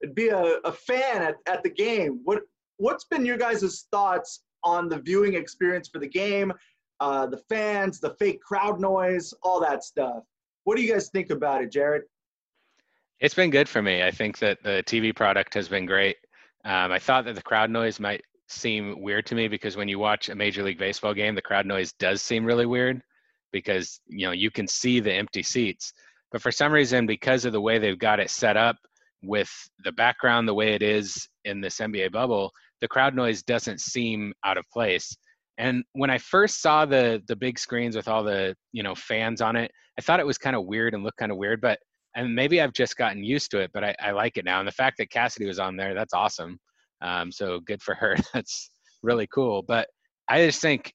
and 0.02 0.14
be 0.14 0.28
a, 0.28 0.56
a 0.64 0.72
fan 0.72 1.22
at, 1.22 1.36
at 1.46 1.62
the 1.62 1.70
game. 1.70 2.20
What 2.24 2.42
what's 2.78 3.04
been 3.04 3.24
your 3.24 3.36
guys' 3.36 3.86
thoughts 3.90 4.42
on 4.64 4.88
the 4.88 4.98
viewing 4.98 5.34
experience 5.34 5.88
for 5.88 5.98
the 5.98 6.08
game, 6.08 6.52
uh, 7.00 7.26
the 7.26 7.42
fans, 7.48 8.00
the 8.00 8.14
fake 8.18 8.40
crowd 8.40 8.80
noise, 8.80 9.34
all 9.42 9.60
that 9.60 9.84
stuff? 9.84 10.22
What 10.64 10.76
do 10.76 10.82
you 10.82 10.92
guys 10.92 11.08
think 11.10 11.30
about 11.30 11.62
it, 11.62 11.72
Jared? 11.72 12.02
It's 13.20 13.34
been 13.34 13.50
good 13.50 13.68
for 13.68 13.82
me. 13.82 14.02
I 14.02 14.10
think 14.10 14.38
that 14.38 14.62
the 14.62 14.82
TV 14.86 15.14
product 15.14 15.54
has 15.54 15.68
been 15.68 15.86
great. 15.86 16.16
Um, 16.64 16.92
I 16.92 16.98
thought 16.98 17.24
that 17.24 17.34
the 17.34 17.42
crowd 17.42 17.70
noise 17.70 18.00
might 18.00 18.22
seem 18.52 19.00
weird 19.00 19.26
to 19.26 19.34
me 19.34 19.48
because 19.48 19.76
when 19.76 19.88
you 19.88 19.98
watch 19.98 20.28
a 20.28 20.34
Major 20.34 20.62
League 20.62 20.78
Baseball 20.78 21.14
game, 21.14 21.34
the 21.34 21.42
crowd 21.42 21.66
noise 21.66 21.92
does 21.98 22.22
seem 22.22 22.44
really 22.44 22.66
weird 22.66 23.02
because 23.52 24.00
you 24.06 24.26
know 24.26 24.32
you 24.32 24.50
can 24.50 24.66
see 24.66 25.00
the 25.00 25.12
empty 25.12 25.42
seats. 25.42 25.92
But 26.30 26.42
for 26.42 26.50
some 26.50 26.72
reason, 26.72 27.06
because 27.06 27.44
of 27.44 27.52
the 27.52 27.60
way 27.60 27.78
they've 27.78 27.98
got 27.98 28.20
it 28.20 28.30
set 28.30 28.56
up 28.56 28.76
with 29.22 29.50
the 29.84 29.92
background 29.92 30.48
the 30.48 30.54
way 30.54 30.74
it 30.74 30.82
is 30.82 31.28
in 31.44 31.60
this 31.60 31.78
NBA 31.78 32.12
bubble, 32.12 32.50
the 32.80 32.88
crowd 32.88 33.14
noise 33.14 33.42
doesn't 33.42 33.80
seem 33.80 34.32
out 34.44 34.56
of 34.56 34.64
place. 34.72 35.14
And 35.58 35.84
when 35.92 36.10
I 36.10 36.18
first 36.18 36.60
saw 36.62 36.86
the 36.86 37.22
the 37.28 37.36
big 37.36 37.58
screens 37.58 37.96
with 37.96 38.08
all 38.08 38.24
the 38.24 38.54
you 38.72 38.82
know 38.82 38.94
fans 38.94 39.40
on 39.40 39.56
it, 39.56 39.70
I 39.98 40.02
thought 40.02 40.20
it 40.20 40.26
was 40.26 40.38
kind 40.38 40.56
of 40.56 40.66
weird 40.66 40.94
and 40.94 41.04
looked 41.04 41.18
kind 41.18 41.32
of 41.32 41.38
weird. 41.38 41.60
But 41.60 41.78
and 42.14 42.34
maybe 42.34 42.60
I've 42.60 42.72
just 42.72 42.96
gotten 42.96 43.24
used 43.24 43.50
to 43.52 43.60
it, 43.60 43.70
but 43.72 43.84
I, 43.84 43.94
I 44.00 44.10
like 44.10 44.36
it 44.36 44.44
now. 44.44 44.58
And 44.58 44.68
the 44.68 44.72
fact 44.72 44.98
that 44.98 45.10
Cassidy 45.10 45.46
was 45.46 45.58
on 45.58 45.76
there, 45.76 45.94
that's 45.94 46.12
awesome. 46.12 46.58
Um, 47.02 47.32
so 47.32 47.60
good 47.60 47.82
for 47.82 47.94
her. 47.94 48.16
That's 48.32 48.70
really 49.02 49.26
cool. 49.26 49.62
But 49.62 49.88
I 50.28 50.46
just 50.46 50.62
think 50.62 50.94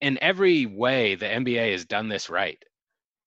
in 0.00 0.18
every 0.20 0.66
way, 0.66 1.14
the 1.14 1.26
NBA 1.26 1.72
has 1.72 1.84
done 1.84 2.08
this 2.08 2.28
right. 2.28 2.58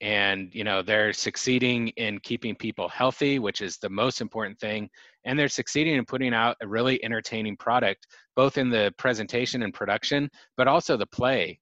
And, 0.01 0.53
you 0.53 0.65
know, 0.65 0.81
they're 0.81 1.13
succeeding 1.13 1.87
in 1.89 2.19
keeping 2.19 2.53
people 2.53 2.89
healthy, 2.89 3.39
which 3.39 3.61
is 3.61 3.77
the 3.77 3.89
most 3.89 4.19
important 4.19 4.59
thing. 4.59 4.89
And 5.23 5.39
they're 5.39 5.47
succeeding 5.47 5.95
in 5.95 6.05
putting 6.05 6.33
out 6.33 6.57
a 6.61 6.67
really 6.67 7.03
entertaining 7.03 7.55
product, 7.55 8.05
both 8.35 8.57
in 8.57 8.69
the 8.69 8.93
presentation 8.97 9.63
and 9.63 9.73
production, 9.73 10.29
but 10.57 10.67
also 10.67 10.97
the 10.97 11.05
play. 11.05 11.59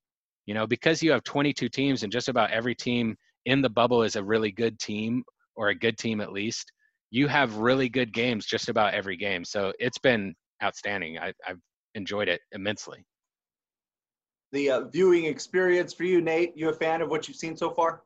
You 0.48 0.56
know, 0.56 0.66
because 0.66 1.04
you 1.04 1.12
have 1.12 1.24
22 1.24 1.70
teams 1.70 2.04
and 2.04 2.12
just 2.12 2.28
about 2.28 2.52
every 2.52 2.76
team 2.76 3.16
in 3.46 3.62
the 3.62 3.70
bubble 3.70 4.04
is 4.04 4.16
a 4.16 4.24
really 4.24 4.52
good 4.52 4.80
team 4.80 5.24
or 5.56 5.70
a 5.70 5.76
good 5.76 5.98
team 5.98 6.20
at 6.20 6.34
least, 6.34 6.72
you 7.13 7.28
have 7.28 7.58
really 7.58 7.89
good 7.89 8.12
games 8.12 8.43
just 8.43 8.69
about 8.69 8.95
every 8.95 9.15
game. 9.15 9.45
So 9.45 9.71
it's 9.78 9.99
been 9.99 10.34
outstanding. 10.63 11.19
I, 11.19 11.32
I've 11.47 11.60
enjoyed 11.93 12.28
it 12.28 12.41
immensely. 12.54 13.06
The 14.52 14.71
uh, 14.71 14.82
viewing 14.86 15.26
experience 15.26 15.93
for 15.93 16.06
you, 16.06 16.21
Nate. 16.21 16.54
You 16.58 16.69
a 16.69 16.73
fan 16.73 17.04
of 17.04 17.10
what 17.10 17.28
you've 17.28 17.38
seen 17.38 17.56
so 17.56 17.69
far? 17.69 18.02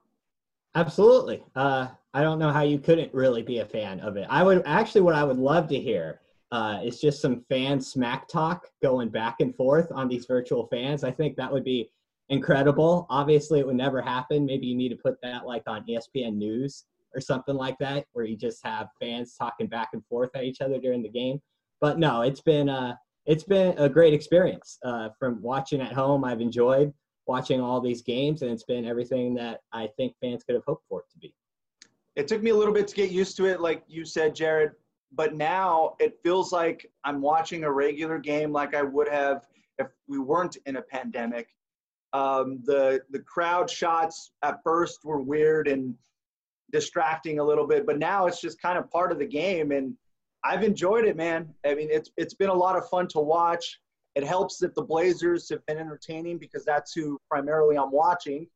Absolutely. 0.75 1.41
Uh, 1.55 1.87
I 2.13 2.21
don't 2.21 2.37
know 2.37 2.51
how 2.51 2.63
you 2.63 2.79
couldn't 2.79 3.13
really 3.13 3.41
be 3.41 3.59
a 3.59 3.65
fan 3.65 4.01
of 4.01 4.17
it. 4.17 4.27
I 4.29 4.43
would 4.43 4.61
actually, 4.65 5.01
what 5.01 5.15
I 5.15 5.23
would 5.23 5.37
love 5.37 5.69
to 5.69 5.79
hear 5.79 6.19
uh, 6.51 6.81
is 6.83 6.99
just 6.99 7.21
some 7.21 7.45
fan 7.47 7.79
smack 7.79 8.27
talk 8.27 8.65
going 8.83 9.07
back 9.07 9.37
and 9.39 9.55
forth 9.55 9.89
on 9.93 10.09
these 10.09 10.25
virtual 10.25 10.67
fans. 10.67 11.05
I 11.05 11.11
think 11.11 11.37
that 11.37 11.51
would 11.51 11.63
be 11.63 11.89
incredible. 12.27 13.07
Obviously, 13.09 13.61
it 13.61 13.67
would 13.67 13.77
never 13.77 14.01
happen. 14.01 14.45
Maybe 14.45 14.67
you 14.67 14.75
need 14.75 14.89
to 14.89 14.97
put 14.97 15.15
that 15.21 15.45
like 15.45 15.63
on 15.65 15.85
ESPN 15.85 16.35
News 16.35 16.83
or 17.15 17.21
something 17.21 17.55
like 17.55 17.77
that, 17.79 18.05
where 18.13 18.25
you 18.25 18.37
just 18.37 18.59
have 18.65 18.87
fans 18.99 19.35
talking 19.35 19.67
back 19.67 19.89
and 19.93 20.05
forth 20.05 20.29
at 20.35 20.43
each 20.43 20.61
other 20.61 20.79
during 20.79 21.01
the 21.01 21.09
game. 21.09 21.39
But 21.81 21.99
no, 21.99 22.21
it's 22.21 22.41
been 22.41 22.69
uh, 22.69 22.95
it's 23.25 23.43
been 23.43 23.77
a 23.77 23.89
great 23.89 24.13
experience 24.13 24.77
uh, 24.83 25.09
from 25.19 25.41
watching 25.41 25.81
at 25.81 25.93
home. 25.93 26.23
I've 26.23 26.41
enjoyed 26.41 26.93
watching 27.27 27.61
all 27.61 27.81
these 27.81 28.01
games, 28.01 28.41
and 28.41 28.51
it's 28.51 28.63
been 28.63 28.85
everything 28.85 29.35
that 29.35 29.59
I 29.73 29.89
think 29.97 30.15
fans 30.21 30.43
could 30.43 30.55
have 30.55 30.63
hoped 30.65 30.85
for 30.87 31.01
it 31.01 31.05
to 31.11 31.19
be. 31.19 31.33
It 32.15 32.27
took 32.27 32.41
me 32.41 32.49
a 32.49 32.55
little 32.55 32.73
bit 32.73 32.87
to 32.87 32.95
get 32.95 33.11
used 33.11 33.37
to 33.37 33.45
it, 33.45 33.61
like 33.61 33.83
you 33.87 34.05
said, 34.05 34.33
Jared. 34.33 34.71
But 35.11 35.35
now 35.35 35.95
it 35.99 36.19
feels 36.23 36.51
like 36.51 36.89
I'm 37.03 37.21
watching 37.21 37.63
a 37.63 37.71
regular 37.71 38.17
game, 38.17 38.51
like 38.51 38.73
I 38.73 38.81
would 38.81 39.07
have 39.07 39.45
if 39.77 39.87
we 40.07 40.19
weren't 40.19 40.57
in 40.65 40.77
a 40.77 40.81
pandemic. 40.81 41.49
Um, 42.13 42.59
the 42.63 43.01
the 43.11 43.19
crowd 43.19 43.69
shots 43.69 44.31
at 44.41 44.59
first 44.63 45.03
were 45.03 45.21
weird 45.21 45.67
and 45.67 45.93
distracting 46.71 47.39
a 47.39 47.43
little 47.43 47.67
bit, 47.67 47.85
but 47.85 47.99
now 47.99 48.27
it's 48.27 48.41
just 48.41 48.61
kind 48.61 48.77
of 48.77 48.89
part 48.91 49.11
of 49.11 49.19
the 49.19 49.25
game, 49.25 49.71
and 49.71 49.95
I've 50.43 50.63
enjoyed 50.63 51.05
it, 51.05 51.15
man. 51.15 51.53
I 51.65 51.75
mean, 51.75 51.89
it's 51.91 52.11
it's 52.17 52.33
been 52.33 52.49
a 52.49 52.53
lot 52.53 52.75
of 52.75 52.89
fun 52.89 53.07
to 53.09 53.19
watch. 53.19 53.79
It 54.15 54.23
helps 54.23 54.57
that 54.59 54.75
the 54.75 54.81
Blazers 54.81 55.49
have 55.49 55.65
been 55.65 55.77
entertaining 55.77 56.37
because 56.37 56.65
that's 56.65 56.93
who 56.93 57.19
primarily 57.29 57.77
I'm 57.77 57.91
watching, 57.91 58.47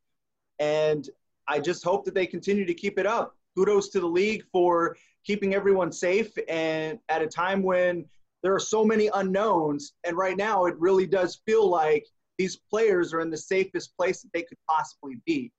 and 0.60 1.10
I 1.48 1.60
just 1.60 1.84
hope 1.84 2.06
that 2.06 2.14
they 2.14 2.26
continue 2.26 2.66
to 2.66 2.74
keep 2.74 2.98
it 3.00 3.06
up. 3.06 3.36
Kudos 3.56 3.90
to 3.90 4.00
the 4.00 4.08
league 4.08 4.44
for 4.52 4.96
keeping 5.26 5.54
everyone 5.54 5.92
safe 5.92 6.32
and 6.48 7.00
at 7.10 7.22
a 7.22 7.28
time 7.28 7.62
when 7.62 8.06
there 8.44 8.56
are 8.56 8.60
so 8.60 8.84
many 8.84 9.10
unknowns. 9.14 9.94
And 10.04 10.18
right 10.18 10.38
now, 10.38 10.66
it 10.66 10.76
really 10.80 11.06
does 11.06 11.42
feel 11.46 11.68
like 11.70 12.06
these 12.38 12.58
players 12.70 13.14
are 13.14 13.22
in 13.22 13.30
the 13.30 13.38
safest 13.38 13.96
place 13.98 14.22
that 14.22 14.30
they 14.34 14.44
could 14.44 14.58
possibly 14.68 15.18
be. 15.26 15.52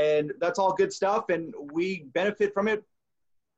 And 0.00 0.32
that's 0.40 0.58
all 0.58 0.72
good 0.72 0.92
stuff. 0.92 1.28
And 1.28 1.52
we 1.72 2.04
benefit 2.14 2.54
from 2.54 2.68
it 2.68 2.82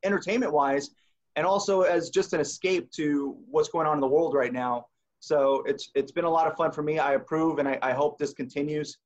entertainment 0.02 0.52
wise 0.52 0.90
and 1.36 1.46
also 1.46 1.82
as 1.82 2.10
just 2.10 2.32
an 2.32 2.40
escape 2.40 2.90
to 2.92 3.36
what's 3.48 3.68
going 3.68 3.86
on 3.86 3.96
in 3.96 4.00
the 4.00 4.08
world 4.08 4.34
right 4.34 4.52
now. 4.52 4.86
So 5.20 5.62
it's 5.66 5.90
it's 5.94 6.10
been 6.10 6.24
a 6.24 6.30
lot 6.30 6.48
of 6.48 6.56
fun 6.56 6.72
for 6.72 6.82
me. 6.82 6.98
I 6.98 7.14
approve, 7.14 7.60
and 7.60 7.68
I, 7.68 7.78
I 7.80 7.92
hope 7.92 8.18
this 8.18 8.32
continues. 8.32 8.98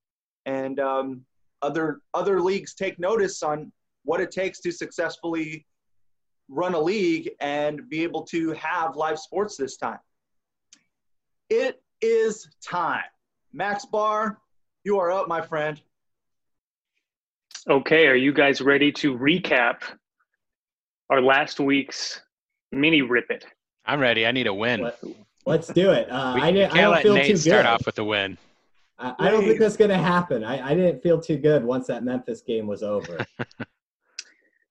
And 0.47 0.81
um, 0.81 1.27
other 1.61 2.01
other 2.15 2.41
leagues 2.41 2.75
take 2.75 2.99
notice 2.99 3.43
on 3.43 3.71
what 4.05 4.21
it 4.21 4.31
takes 4.31 4.61
to 4.61 4.73
successfully 4.73 5.67
run 6.49 6.75
a 6.75 6.81
league 6.81 7.31
and 7.41 7.87
be 7.91 8.03
able 8.03 8.23
to 8.23 8.53
have 8.53 8.97
live 8.97 9.19
sports 9.19 9.57
this 9.57 9.77
time. 9.77 9.99
It 11.51 11.83
is 12.01 12.49
time. 12.65 13.11
Max 13.53 13.85
Barr, 13.85 14.39
you 14.85 14.99
are 14.99 15.11
up, 15.11 15.29
my 15.29 15.43
friend. 15.43 15.81
Okay, 17.69 18.07
are 18.07 18.15
you 18.15 18.33
guys 18.33 18.61
ready 18.61 18.93
to 18.93 19.17
recap 19.17 19.83
our 21.11 21.21
last 21.21 21.59
week's 21.59 22.21
mini 22.73 23.03
rip 23.03 23.31
it? 23.31 23.45
I'm 23.85 24.01
ready. 24.01 24.27
I 24.27 24.33
need 24.33 24.47
a 24.47 24.55
win. 24.55 24.83
Let, 25.47 25.61
us 25.61 25.69
do 25.69 25.91
it. 25.91 26.09
Uh, 26.11 26.33
we, 26.37 26.43
I, 26.43 26.53
didn't, 26.53 26.71
can't 26.73 26.79
I 26.79 26.83
don't 26.83 26.93
let 26.93 27.03
feel 27.03 27.15
Nate 27.15 27.27
too 27.27 27.33
good. 27.33 27.41
start 27.41 27.67
off 27.67 27.87
with 27.87 27.99
a 27.99 28.05
win. 28.05 28.39
I, 28.99 29.15
I 29.19 29.31
don't 29.31 29.45
think 29.45 29.59
that's 29.59 29.77
going 29.77 29.91
to 29.91 29.99
happen. 29.99 30.45
I, 30.45 30.71
I 30.71 30.75
didn't 30.75 31.03
feel 31.03 31.21
too 31.21 31.37
good 31.37 31.65
once 31.65 31.87
that 31.89 32.03
Memphis 32.05 32.41
game 32.41 32.67
was 32.67 32.83
over. 32.83 33.19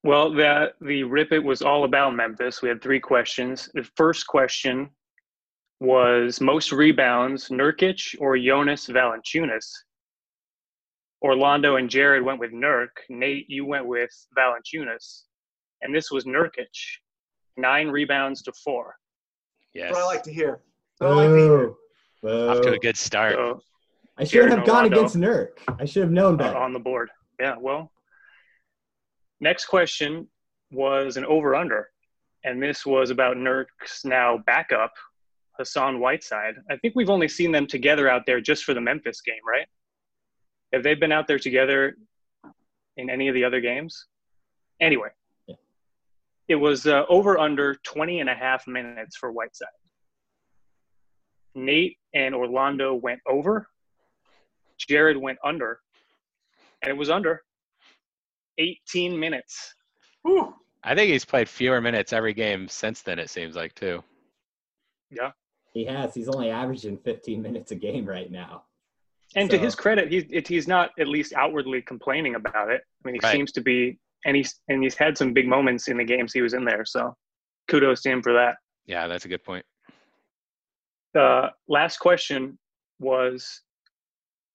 Well, 0.05 0.31
the 0.31 0.71
the 0.81 1.01
rip 1.01 1.31
it 1.31 1.43
was 1.43 1.63
all 1.63 1.83
about 1.83 2.13
Memphis. 2.13 2.61
We 2.61 2.69
had 2.69 2.79
three 2.79 2.99
questions. 2.99 3.71
The 3.73 3.89
first 3.97 4.27
question 4.27 4.91
was 5.79 6.39
most 6.39 6.71
rebounds, 6.71 7.49
Nurkic 7.49 8.15
or 8.19 8.37
Jonas 8.37 8.85
Valanciunas. 8.85 9.65
Orlando 11.21 11.77
and 11.77 11.89
Jared 11.89 12.23
went 12.23 12.39
with 12.39 12.51
Nurk. 12.51 12.89
Nate, 13.09 13.49
you 13.49 13.65
went 13.65 13.85
with 13.85 14.11
Valanciunas, 14.37 15.23
and 15.81 15.93
this 15.93 16.11
was 16.11 16.25
Nurkic, 16.25 16.67
nine 17.57 17.87
rebounds 17.87 18.41
to 18.43 18.53
four. 18.63 18.95
Yes. 19.73 19.89
That's 19.89 19.95
what 19.95 20.03
I 20.03 20.07
like 20.07 20.23
to 20.23 20.33
hear. 20.33 20.61
That's 20.99 21.09
what 21.09 21.17
I 21.17 21.27
like 21.27 21.29
to 21.29 21.39
hear. 21.39 21.73
Boo. 22.21 22.49
Off 22.49 22.61
to 22.61 22.73
a 22.73 22.79
good 22.79 22.97
start. 22.97 23.33
So 23.33 23.61
I 24.17 24.23
should 24.23 24.31
Jared 24.31 24.51
have 24.51 24.65
gone 24.65 24.85
Orlando. 24.85 24.97
against 24.97 25.15
Nurk. 25.17 25.49
I 25.79 25.85
should 25.85 26.03
have 26.03 26.11
known 26.11 26.35
uh, 26.35 26.37
better. 26.37 26.57
on 26.57 26.73
the 26.73 26.79
board. 26.79 27.09
Yeah, 27.39 27.55
well. 27.59 27.91
Next 29.41 29.65
question 29.65 30.27
was 30.71 31.17
an 31.17 31.25
over 31.25 31.55
under, 31.55 31.89
and 32.45 32.63
this 32.63 32.85
was 32.85 33.09
about 33.09 33.35
Nurk's 33.35 34.05
now 34.05 34.37
backup, 34.45 34.93
Hassan 35.57 35.99
Whiteside. 35.99 36.55
I 36.71 36.77
think 36.77 36.95
we've 36.95 37.09
only 37.09 37.27
seen 37.27 37.51
them 37.51 37.67
together 37.67 38.09
out 38.09 38.25
there 38.25 38.39
just 38.39 38.63
for 38.63 38.73
the 38.73 38.79
Memphis 38.81 39.21
game, 39.21 39.41
right? 39.45 39.67
Have 40.75 40.83
they 40.83 40.93
been 40.93 41.13
out 41.13 41.25
there 41.25 41.39
together 41.39 41.95
in 42.97 43.09
any 43.09 43.29
of 43.29 43.33
the 43.33 43.45
other 43.45 43.61
games? 43.61 44.07
Anyway, 44.81 45.07
Yeah. 45.47 45.55
it 46.49 46.55
was 46.55 46.85
uh, 46.85 47.05
over 47.07 47.39
under 47.39 47.75
20 47.75 48.19
and 48.19 48.29
a 48.29 48.35
half 48.35 48.67
minutes 48.67 49.15
for 49.15 49.31
Whiteside. 49.31 49.69
Nate 51.55 51.97
and 52.13 52.35
Orlando 52.35 52.93
went 52.93 53.21
over. 53.25 53.69
Jared 54.77 55.15
went 55.15 55.39
under, 55.45 55.79
and 56.81 56.89
it 56.89 56.97
was 56.97 57.09
under 57.09 57.41
18 58.57 59.17
minutes. 59.17 59.75
Whew. 60.23 60.53
I 60.83 60.93
think 60.93 61.09
he's 61.09 61.23
played 61.23 61.47
fewer 61.47 61.79
minutes 61.79 62.11
every 62.11 62.33
game 62.33 62.67
since 62.67 63.01
then. 63.01 63.17
It 63.17 63.29
seems 63.29 63.55
like 63.55 63.73
too. 63.75 64.03
Yeah. 65.09 65.31
He 65.73 65.85
has. 65.85 66.13
He's 66.13 66.27
only 66.27 66.49
averaging 66.49 66.97
15 66.97 67.41
minutes 67.41 67.71
a 67.71 67.75
game 67.75 68.05
right 68.05 68.29
now. 68.29 68.63
And 69.35 69.49
to 69.49 69.57
his 69.57 69.75
credit, 69.75 70.11
he's 70.11 70.23
it, 70.29 70.47
he's 70.47 70.67
not 70.67 70.91
at 70.97 71.07
least 71.07 71.33
outwardly 71.33 71.81
complaining 71.81 72.35
about 72.35 72.71
it. 72.71 72.81
I 73.03 73.07
mean, 73.07 73.15
he 73.15 73.19
Right. 73.21 73.33
seems 73.33 73.51
to 73.53 73.61
be, 73.61 73.99
and 74.25 74.35
he's 74.35 74.61
and 74.69 74.81
he's 74.81 74.95
had 74.95 75.17
some 75.17 75.33
big 75.33 75.47
moments 75.47 75.89
in 75.89 75.97
the 75.97 76.05
games 76.05 76.31
he 76.31 76.41
was 76.41 76.53
in 76.53 76.63
there. 76.63 76.85
So, 76.85 77.15
kudos 77.67 78.01
to 78.03 78.09
him 78.11 78.21
for 78.23 78.33
that. 78.33 78.55
Yeah, 78.85 79.07
that's 79.07 79.25
a 79.25 79.27
good 79.27 79.43
point. 79.43 79.65
The 81.13 81.51
last 81.67 81.97
question 81.97 82.57
was, 82.99 83.61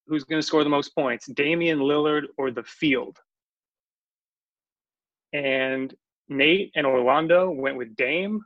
who's 0.06 0.24
going 0.24 0.40
to 0.40 0.46
score 0.46 0.64
the 0.64 0.70
most 0.70 0.94
points, 0.94 1.26
Damian 1.26 1.78
Lillard 1.80 2.24
or 2.38 2.50
the 2.50 2.64
field? 2.64 3.18
And 5.32 5.94
Nate 6.28 6.72
and 6.74 6.86
Orlando 6.86 7.50
went 7.50 7.76
with 7.76 7.94
Dame. 7.96 8.40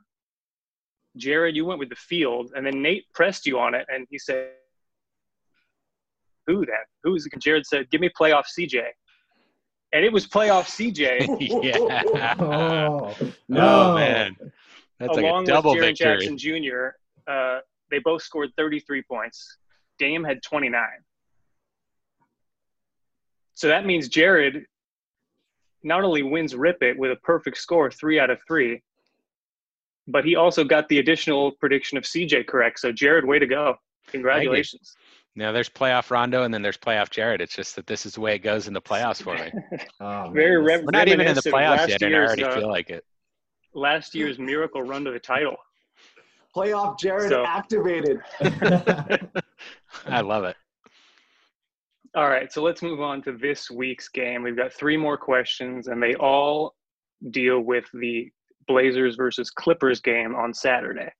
Jared, 1.17 1.55
you 1.55 1.65
went 1.65 1.79
with 1.79 1.89
the 1.89 1.95
field, 1.95 2.51
and 2.55 2.65
then 2.65 2.81
Nate 2.81 3.05
pressed 3.13 3.45
you 3.45 3.57
on 3.57 3.73
it, 3.73 3.85
and 3.87 4.05
he 4.09 4.19
said, 4.19 4.51
"Who 6.47 6.65
then? 6.65 6.75
Who's?" 7.03 7.27
And 7.31 7.41
Jared 7.41 7.65
said, 7.65 7.89
"Give 7.89 8.01
me 8.01 8.09
playoff 8.09 8.45
CJ." 8.57 8.83
And 9.93 10.03
it 10.03 10.11
was 10.11 10.27
playoff 10.27 10.65
CJ, 10.65 11.37
yeah. 11.63 12.33
Oh, 12.39 13.15
no. 13.47 13.91
Oh 13.91 13.95
man, 13.95 14.35
that's 14.99 15.15
like 15.15 15.23
along 15.23 15.43
a 15.45 15.47
double 15.47 15.71
with 15.71 15.79
Jared 15.79 15.97
victory. 15.97 16.27
Jackson 16.27 16.37
Jr. 16.37 16.87
Uh, 17.31 17.59
they 17.91 17.99
both 17.99 18.21
scored 18.21 18.49
33 18.57 19.03
points. 19.03 19.57
Dame 19.97 20.23
had 20.23 20.41
29. 20.43 20.81
So 23.53 23.69
that 23.69 23.85
means 23.85 24.09
Jared 24.09 24.65
not 25.83 26.03
only 26.03 26.23
wins 26.23 26.55
Rip 26.55 26.81
It 26.81 26.97
with 26.97 27.11
a 27.11 27.15
perfect 27.17 27.57
score, 27.57 27.89
three 27.89 28.19
out 28.19 28.29
of 28.29 28.39
three, 28.47 28.81
but 30.07 30.25
he 30.25 30.35
also 30.35 30.63
got 30.63 30.89
the 30.89 30.99
additional 30.99 31.51
prediction 31.51 31.97
of 31.97 32.03
CJ 32.03 32.47
correct. 32.47 32.79
So 32.79 32.91
Jared, 32.91 33.23
way 33.23 33.39
to 33.39 33.47
go! 33.47 33.75
Congratulations. 34.07 34.95
Now 35.37 35.51
there's 35.51 35.69
playoff 35.69 36.09
Rondo 36.11 36.43
and 36.43 36.53
then 36.53 36.61
there's 36.61 36.77
playoff 36.77 37.09
Jared. 37.09 37.41
It's 37.41 37.55
just 37.55 37.75
that 37.75 37.87
this 37.87 38.05
is 38.05 38.13
the 38.13 38.21
way 38.21 38.35
it 38.35 38.39
goes 38.39 38.67
in 38.67 38.73
the 38.73 38.81
playoffs 38.81 39.21
for 39.21 39.35
me. 39.35 39.51
Oh, 39.99 40.23
man, 40.25 40.33
Very 40.33 40.57
this- 40.63 40.67
rev- 40.67 40.81
We're 40.85 40.91
not 40.91 41.07
even 41.07 41.27
in 41.27 41.35
the 41.35 41.41
Reminiscent 41.51 41.55
playoffs 41.55 41.87
yet, 41.89 42.01
and 42.01 42.15
I 42.15 42.19
already 42.19 42.43
uh, 42.43 42.55
feel 42.55 42.69
like 42.69 42.89
it. 42.89 43.03
Last 43.73 44.15
year's 44.15 44.39
miracle 44.39 44.81
run 44.81 45.03
to 45.05 45.11
the 45.11 45.19
title. 45.19 45.57
Playoff 46.55 46.97
Jared 46.99 47.29
So- 47.29 47.45
activated. 47.45 48.21
I 50.05 50.21
love 50.21 50.45
it. 50.45 50.55
All 52.15 52.29
right, 52.29 52.49
so 52.51 52.63
let's 52.63 52.81
move 52.81 53.01
on 53.01 53.21
to 53.23 53.33
this 53.33 53.69
week's 53.69 54.07
game. 54.07 54.41
We've 54.41 54.55
got 54.55 54.71
three 54.71 54.95
more 54.95 55.17
questions, 55.17 55.87
and 55.87 56.01
they 56.01 56.15
all 56.15 56.75
deal 57.31 57.59
with 57.59 57.83
the 57.93 58.31
Blazers 58.67 59.15
versus 59.17 59.49
Clippers 59.49 59.99
game 59.99 60.33
on 60.33 60.53
Saturday. 60.53 61.11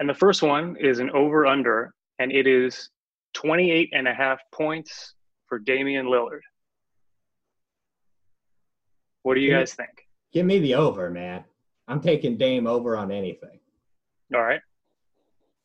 And 0.00 0.08
the 0.08 0.14
first 0.14 0.42
one 0.42 0.76
is 0.76 1.00
an 1.00 1.10
over 1.10 1.46
under, 1.46 1.92
and 2.18 2.30
it 2.30 2.46
is 2.46 2.90
28 3.34 3.90
and 3.92 4.06
a 4.06 4.14
half 4.14 4.38
points 4.52 5.14
for 5.46 5.58
Damian 5.58 6.06
Lillard. 6.06 6.40
What 9.22 9.34
do 9.34 9.40
you 9.40 9.50
Yeah. 9.50 9.60
guys 9.60 9.74
think? 9.74 10.06
Give 10.32 10.46
me 10.46 10.58
the 10.60 10.74
over, 10.74 11.10
man. 11.10 11.44
I'm 11.88 12.00
taking 12.00 12.36
Dame 12.36 12.66
over 12.66 12.96
on 12.96 13.10
anything. 13.10 13.58
All 14.34 14.42
right. 14.42 14.60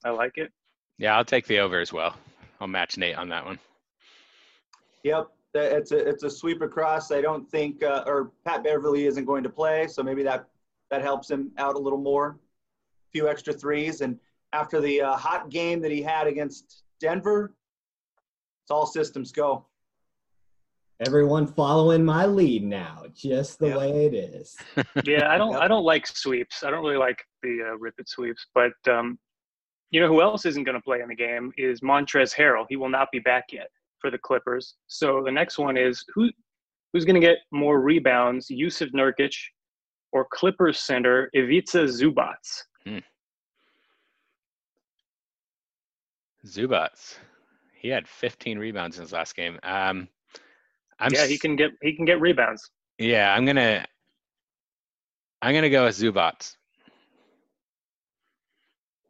I 0.04 0.10
like 0.10 0.38
it. 0.38 0.52
Yeah, 0.98 1.16
I'll 1.18 1.26
take 1.26 1.46
the 1.48 1.60
over 1.60 1.80
as 1.80 1.92
well. 1.94 2.16
I'll 2.60 2.68
match 2.68 2.98
Nate 2.98 3.16
on 3.18 3.30
that 3.30 3.46
one. 3.46 3.60
Yep, 5.04 5.28
it's 5.54 5.92
a 5.92 5.98
it's 5.98 6.24
a 6.24 6.30
sweep 6.30 6.62
across. 6.62 7.12
I 7.12 7.20
don't 7.20 7.50
think 7.50 7.84
uh, 7.84 8.04
or 8.08 8.32
Pat 8.46 8.64
Beverley 8.64 9.06
isn't 9.06 9.26
going 9.26 9.44
to 9.44 9.50
play, 9.50 9.88
so 9.88 10.02
maybe 10.02 10.24
that 10.24 10.48
that 10.92 11.02
helps 11.02 11.30
him 11.30 11.52
out 11.58 11.76
a 11.76 11.80
little 11.80 12.00
more. 12.00 12.38
A 13.14 13.20
few 13.20 13.30
extra 13.30 13.54
threes, 13.54 14.02
and 14.02 14.20
after 14.54 14.82
the 14.82 15.02
uh, 15.02 15.16
hot 15.16 15.50
game 15.52 15.82
that 15.82 15.92
he 15.92 16.02
had 16.02 16.26
against 16.26 16.82
Denver, 17.00 17.54
it's 18.64 18.72
all 18.72 18.88
systems 18.88 19.32
go. 19.32 19.68
Everyone 21.00 21.46
following 21.46 22.04
my 22.04 22.26
lead 22.26 22.64
now, 22.64 23.04
just 23.14 23.60
the 23.60 23.68
Yep. 23.68 23.78
way 23.78 24.06
it 24.08 24.14
is. 24.16 24.58
yeah, 25.06 25.30
I 25.30 25.38
don't 25.38 25.52
Yep. 25.52 25.62
I 25.62 25.68
don't 25.68 25.84
like 25.84 26.08
sweeps. 26.08 26.64
I 26.64 26.72
don't 26.72 26.84
really 26.84 26.98
like 26.98 27.24
the 27.44 27.70
uh, 27.70 27.78
rip 27.78 27.94
it 28.00 28.10
sweeps. 28.10 28.48
But 28.56 28.74
um, 28.90 29.20
you 29.92 30.00
know 30.00 30.08
who 30.08 30.22
else 30.22 30.48
isn't 30.48 30.64
going 30.64 30.76
to 30.76 30.82
play 30.82 31.02
in 31.02 31.10
the 31.10 31.16
game 31.16 31.52
is 31.56 31.82
Montrezl 31.82 32.34
Harrell. 32.36 32.66
He 32.68 32.78
will 32.78 32.90
not 32.90 33.10
be 33.12 33.20
back 33.20 33.46
yet 33.52 33.70
for 34.00 34.10
the 34.10 34.18
Clippers. 34.18 34.76
So 34.88 35.22
the 35.24 35.32
next 35.32 35.60
one 35.60 35.78
is 35.78 36.04
who 36.16 36.32
who's 36.94 37.06
going 37.06 37.22
to 37.22 37.28
get 37.28 37.38
more 37.52 37.80
rebounds, 37.80 38.48
Jusuf 38.48 38.92
Nurkic 38.92 39.36
or 40.14 40.26
Clippers 40.32 40.80
center 40.80 41.30
Ivica 41.34 41.84
Zubac? 41.86 42.64
Zubac. 46.46 47.18
He 47.74 47.90
had 47.90 48.08
15 48.08 48.60
rebounds 48.60 48.98
in 48.98 49.04
his 49.04 49.12
last 49.12 49.36
game. 49.36 49.60
Um, 49.64 50.08
I'm 51.00 51.12
yeah, 51.12 51.26
he 51.26 51.38
can 51.38 51.56
get 51.56 51.72
he 51.82 51.96
can 51.96 52.06
get 52.06 52.22
rebounds. 52.22 52.70
Yeah, 52.98 53.34
I'm 53.34 53.46
gonna. 53.46 53.86
I'm 55.42 55.54
gonna 55.54 55.70
go 55.70 55.86
with 55.86 55.96
Zubac. 55.96 56.56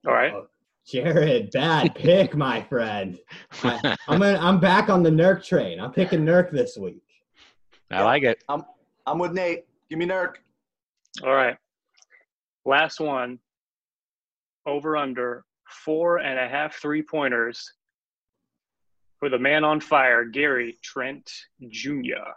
All 0.08 0.14
right. 0.14 0.34
Oh, 0.34 0.48
Jared, 0.88 1.52
bad 1.52 1.94
pick, 1.96 2.36
my 2.36 2.62
friend. 2.64 3.20
I, 3.64 3.96
I'm 4.08 4.20
gonna, 4.20 4.40
I'm 4.42 4.60
back 4.60 4.90
on 4.90 5.04
the 5.04 5.10
Nurk 5.10 5.46
train. 5.46 5.80
I'm 5.80 5.92
picking 5.92 6.26
Nurk 6.26 6.52
this 6.52 6.78
week. 6.78 7.04
I 7.92 8.02
like 8.02 8.24
it. 8.24 8.44
I'm 8.50 8.64
I'm 9.06 9.20
with 9.20 9.34
Nate. 9.34 9.66
Give 9.90 10.00
me 10.00 10.06
Nurk. 10.06 10.36
All 11.24 11.34
right. 11.34 11.58
Last 12.66 13.00
one. 13.00 13.40
Over 14.66 14.96
under 14.98 15.44
four 15.86 16.18
and 16.20 16.40
a 16.40 16.48
half 16.48 16.76
three 16.76 17.02
pointers 17.02 17.74
for 19.20 19.30
the 19.30 19.40
man 19.40 19.64
on 19.64 19.80
fire, 19.80 20.24
Gary 20.26 20.78
Trent 20.84 21.30
Jr. 21.70 22.32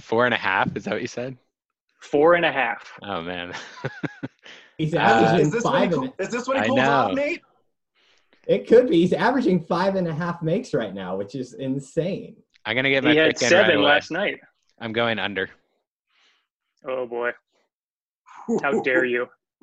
Four 0.00 0.26
and 0.26 0.34
a 0.34 0.38
half. 0.38 0.76
Is 0.76 0.84
that 0.84 0.92
what 0.92 1.00
you 1.02 1.08
said? 1.08 1.36
Four 2.00 2.34
and 2.34 2.44
a 2.44 2.52
half. 2.52 2.92
Oh 3.02 3.22
man. 3.22 3.52
He's 4.78 4.94
Uh, 4.94 4.98
averaging 4.98 5.46
Is 5.46 5.52
this 5.52 5.62
five 5.62 5.90
he, 5.92 6.12
is 6.18 6.28
this 6.28 6.46
when 6.46 6.58
he 6.58 6.64
I 6.64 6.66
cools 6.66 6.80
off, 6.80 7.08
know. 7.08 7.14
Nate? 7.14 7.40
it 8.46 8.68
could 8.68 8.88
be. 8.90 8.96
He's 9.00 9.14
averaging 9.14 9.64
five 9.64 9.94
and 9.96 10.06
a 10.06 10.14
half 10.14 10.42
makes 10.42 10.74
right 10.74 10.92
now, 10.94 11.16
which 11.16 11.34
is 11.34 11.54
insane. 11.54 12.36
I'm 12.66 12.76
gonna 12.76 12.90
get 12.90 13.02
my 13.04 13.12
He 13.12 13.16
had 13.16 13.28
pick 13.34 13.42
in 13.42 13.48
seven 13.48 13.68
right 13.68 13.76
away. 13.76 13.84
last 13.86 14.10
night. 14.10 14.38
I'm 14.80 14.92
going 14.92 15.18
under. 15.18 15.48
Oh 16.86 17.06
boy, 17.06 17.30
how 18.62 18.82
dare 18.82 19.06
you? 19.06 19.26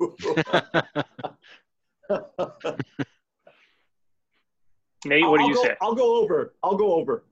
Nate, 5.06 5.26
what 5.28 5.38
do 5.38 5.42
I'll 5.44 5.48
you 5.48 5.54
go, 5.54 5.62
say? 5.62 5.76
I'll 5.80 5.94
go 5.94 6.16
over. 6.16 6.54
I'll 6.62 6.76
go 6.76 6.94
over. 6.94 7.24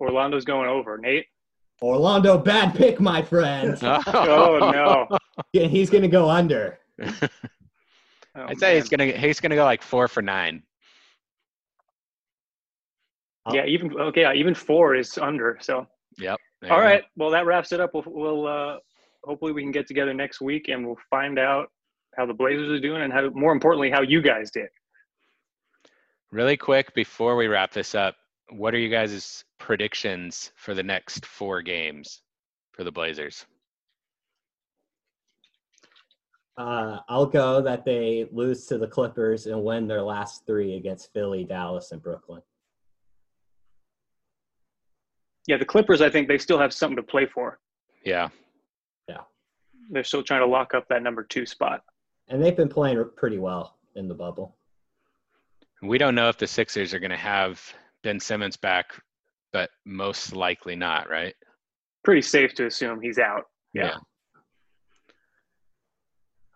Orlando's 0.00 0.44
going 0.44 0.68
over. 0.68 0.98
Nate? 0.98 1.26
Orlando, 1.82 2.38
bad 2.38 2.74
pick, 2.74 3.00
my 3.00 3.22
friend. 3.22 3.78
Oh 4.08 4.58
no. 4.72 5.06
Yeah, 5.52 5.66
he's 5.66 5.90
gonna 5.90 6.08
go 6.08 6.28
under. 6.28 6.78
Oh, 7.00 7.08
I'd 8.36 8.58
say 8.58 8.72
man. 8.72 8.76
he's 8.76 8.88
gonna 8.88 9.06
he's 9.06 9.40
gonna 9.40 9.54
go 9.54 9.64
like 9.64 9.82
four 9.82 10.08
for 10.08 10.22
nine. 10.22 10.62
Yeah, 13.52 13.64
even 13.66 13.96
okay. 13.98 14.30
Even 14.34 14.54
four 14.54 14.94
is 14.94 15.16
under. 15.18 15.58
So 15.60 15.86
Yep. 16.18 16.38
All 16.70 16.80
right. 16.80 17.02
go. 17.02 17.24
Well, 17.24 17.30
that 17.30 17.46
wraps 17.46 17.72
it 17.72 17.80
up. 17.80 17.94
We'll, 17.94 18.04
we'll 18.06 18.46
uh, 18.46 18.76
hopefully 19.24 19.52
we 19.52 19.62
can 19.62 19.70
get 19.70 19.86
together 19.86 20.12
next 20.12 20.40
week 20.40 20.68
and 20.68 20.84
we'll 20.86 20.98
find 21.10 21.38
out 21.38 21.70
how 22.18 22.26
the 22.26 22.34
Blazers 22.34 22.68
are 22.68 22.80
doing 22.80 23.02
and 23.02 23.12
how, 23.12 23.30
more 23.30 23.52
importantly, 23.52 23.90
how 23.90 24.02
you 24.02 24.20
guys 24.20 24.50
did. 24.50 24.68
Really 26.32 26.56
quick 26.56 26.92
before 26.94 27.36
we 27.36 27.46
wrap 27.46 27.72
this 27.72 27.94
up, 27.94 28.16
what 28.50 28.74
are 28.74 28.78
you 28.78 28.90
guys' 28.90 29.44
predictions 29.58 30.52
for 30.56 30.74
the 30.74 30.82
next 30.82 31.24
four 31.24 31.62
games 31.62 32.22
for 32.72 32.82
the 32.82 32.90
Blazers? 32.90 33.46
Uh, 36.58 36.98
I'll 37.08 37.26
go 37.26 37.62
that 37.62 37.84
they 37.84 38.26
lose 38.32 38.66
to 38.66 38.78
the 38.78 38.86
Clippers 38.88 39.46
and 39.46 39.62
win 39.62 39.86
their 39.86 40.02
last 40.02 40.44
three 40.44 40.74
against 40.74 41.12
Philly, 41.12 41.44
Dallas, 41.44 41.92
and 41.92 42.02
Brooklyn. 42.02 42.42
Yeah, 45.46 45.56
the 45.56 45.64
Clippers. 45.64 46.02
I 46.02 46.10
think 46.10 46.26
they 46.26 46.36
still 46.36 46.58
have 46.58 46.72
something 46.72 46.96
to 46.96 47.02
play 47.02 47.26
for. 47.26 47.60
Yeah. 48.04 48.28
Yeah. 49.08 49.20
They're 49.88 50.02
still 50.02 50.24
trying 50.24 50.40
to 50.40 50.46
lock 50.46 50.74
up 50.74 50.88
that 50.88 51.02
number 51.02 51.22
two 51.22 51.46
spot. 51.46 51.84
And 52.28 52.42
they've 52.42 52.56
been 52.56 52.68
playing 52.68 53.02
pretty 53.16 53.38
well 53.38 53.76
in 53.94 54.08
the 54.08 54.14
bubble. 54.14 54.56
We 55.82 55.98
don't 55.98 56.14
know 56.14 56.28
if 56.28 56.38
the 56.38 56.46
Sixers 56.46 56.92
are 56.92 56.98
gonna 56.98 57.16
have 57.16 57.62
Ben 58.02 58.20
Simmons 58.20 58.56
back, 58.56 59.00
but 59.52 59.70
most 59.84 60.34
likely 60.34 60.76
not, 60.76 61.08
right? 61.08 61.34
Pretty 62.04 62.22
safe 62.22 62.54
to 62.54 62.66
assume 62.66 63.00
he's 63.00 63.18
out. 63.18 63.44
Yeah. 63.72 63.96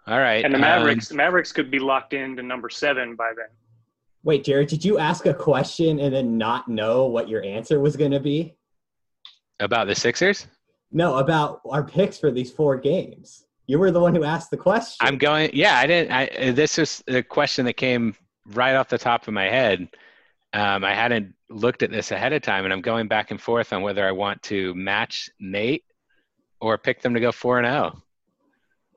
All 0.07 0.19
right. 0.19 0.45
And 0.45 0.53
the 0.53 0.59
um, 0.59 0.63
Mavericks, 0.63 1.09
the 1.09 1.15
Mavericks 1.15 1.53
could 1.53 1.71
be 1.71 1.79
locked 1.79 2.13
into 2.13 2.43
number 2.43 2.69
seven 2.69 3.15
by 3.15 3.33
then. 3.37 3.47
Wait, 4.25 4.45
Jared, 4.45 4.69
did 4.69 4.85
you 4.85 4.99
ask 4.99 5.27
a 5.27 5.35
question 5.35 5.99
and 6.01 6.15
then 6.15 6.39
not 6.39 6.69
know 6.69 7.07
what 7.07 7.29
your 7.29 7.43
answer 7.45 7.81
was 7.81 7.97
going 7.97 8.11
to 8.13 8.21
be? 8.21 8.57
about 9.63 9.87
the 9.87 9.95
Sixers? 9.95 10.47
No, 10.91 11.17
about 11.17 11.61
our 11.71 11.83
picks 11.83 12.19
for 12.19 12.31
these 12.31 12.51
four 12.51 12.77
games. 12.77 13.47
You 13.73 13.79
were 13.79 13.91
the 13.91 14.01
one 14.01 14.15
who 14.15 14.23
asked 14.23 14.51
the 14.51 14.59
question. 14.59 14.99
I'm 15.01 15.17
going. 15.17 15.49
Yeah, 15.55 15.79
I 15.79 15.87
didn't. 15.87 16.13
I 16.13 16.27
uh, 16.27 16.53
this 16.53 16.77
was 16.77 17.03
a 17.09 17.23
question 17.23 17.65
that 17.65 17.79
came 17.79 18.15
right 18.49 18.75
off 18.75 18.91
the 18.91 18.99
top 18.99 19.27
of 19.27 19.33
my 19.33 19.49
head. 19.49 19.89
Um, 20.53 20.85
I 20.85 20.93
hadn't 20.93 21.33
looked 21.49 21.83
at 21.83 21.91
this 21.91 22.11
ahead 22.11 22.35
of 22.35 22.43
time, 22.43 22.65
and 22.65 22.73
I'm 22.75 22.83
going 22.83 23.09
back 23.09 23.31
and 23.31 23.41
forth 23.41 23.73
on 23.73 23.81
whether 23.81 24.07
I 24.07 24.13
want 24.13 24.43
to 24.43 24.75
match 24.75 25.31
Nate 25.41 25.85
or 26.61 26.77
pick 26.77 27.01
them 27.01 27.15
to 27.15 27.21
go 27.21 27.33
four 27.33 27.61
and 27.61 27.67
zero 27.67 28.03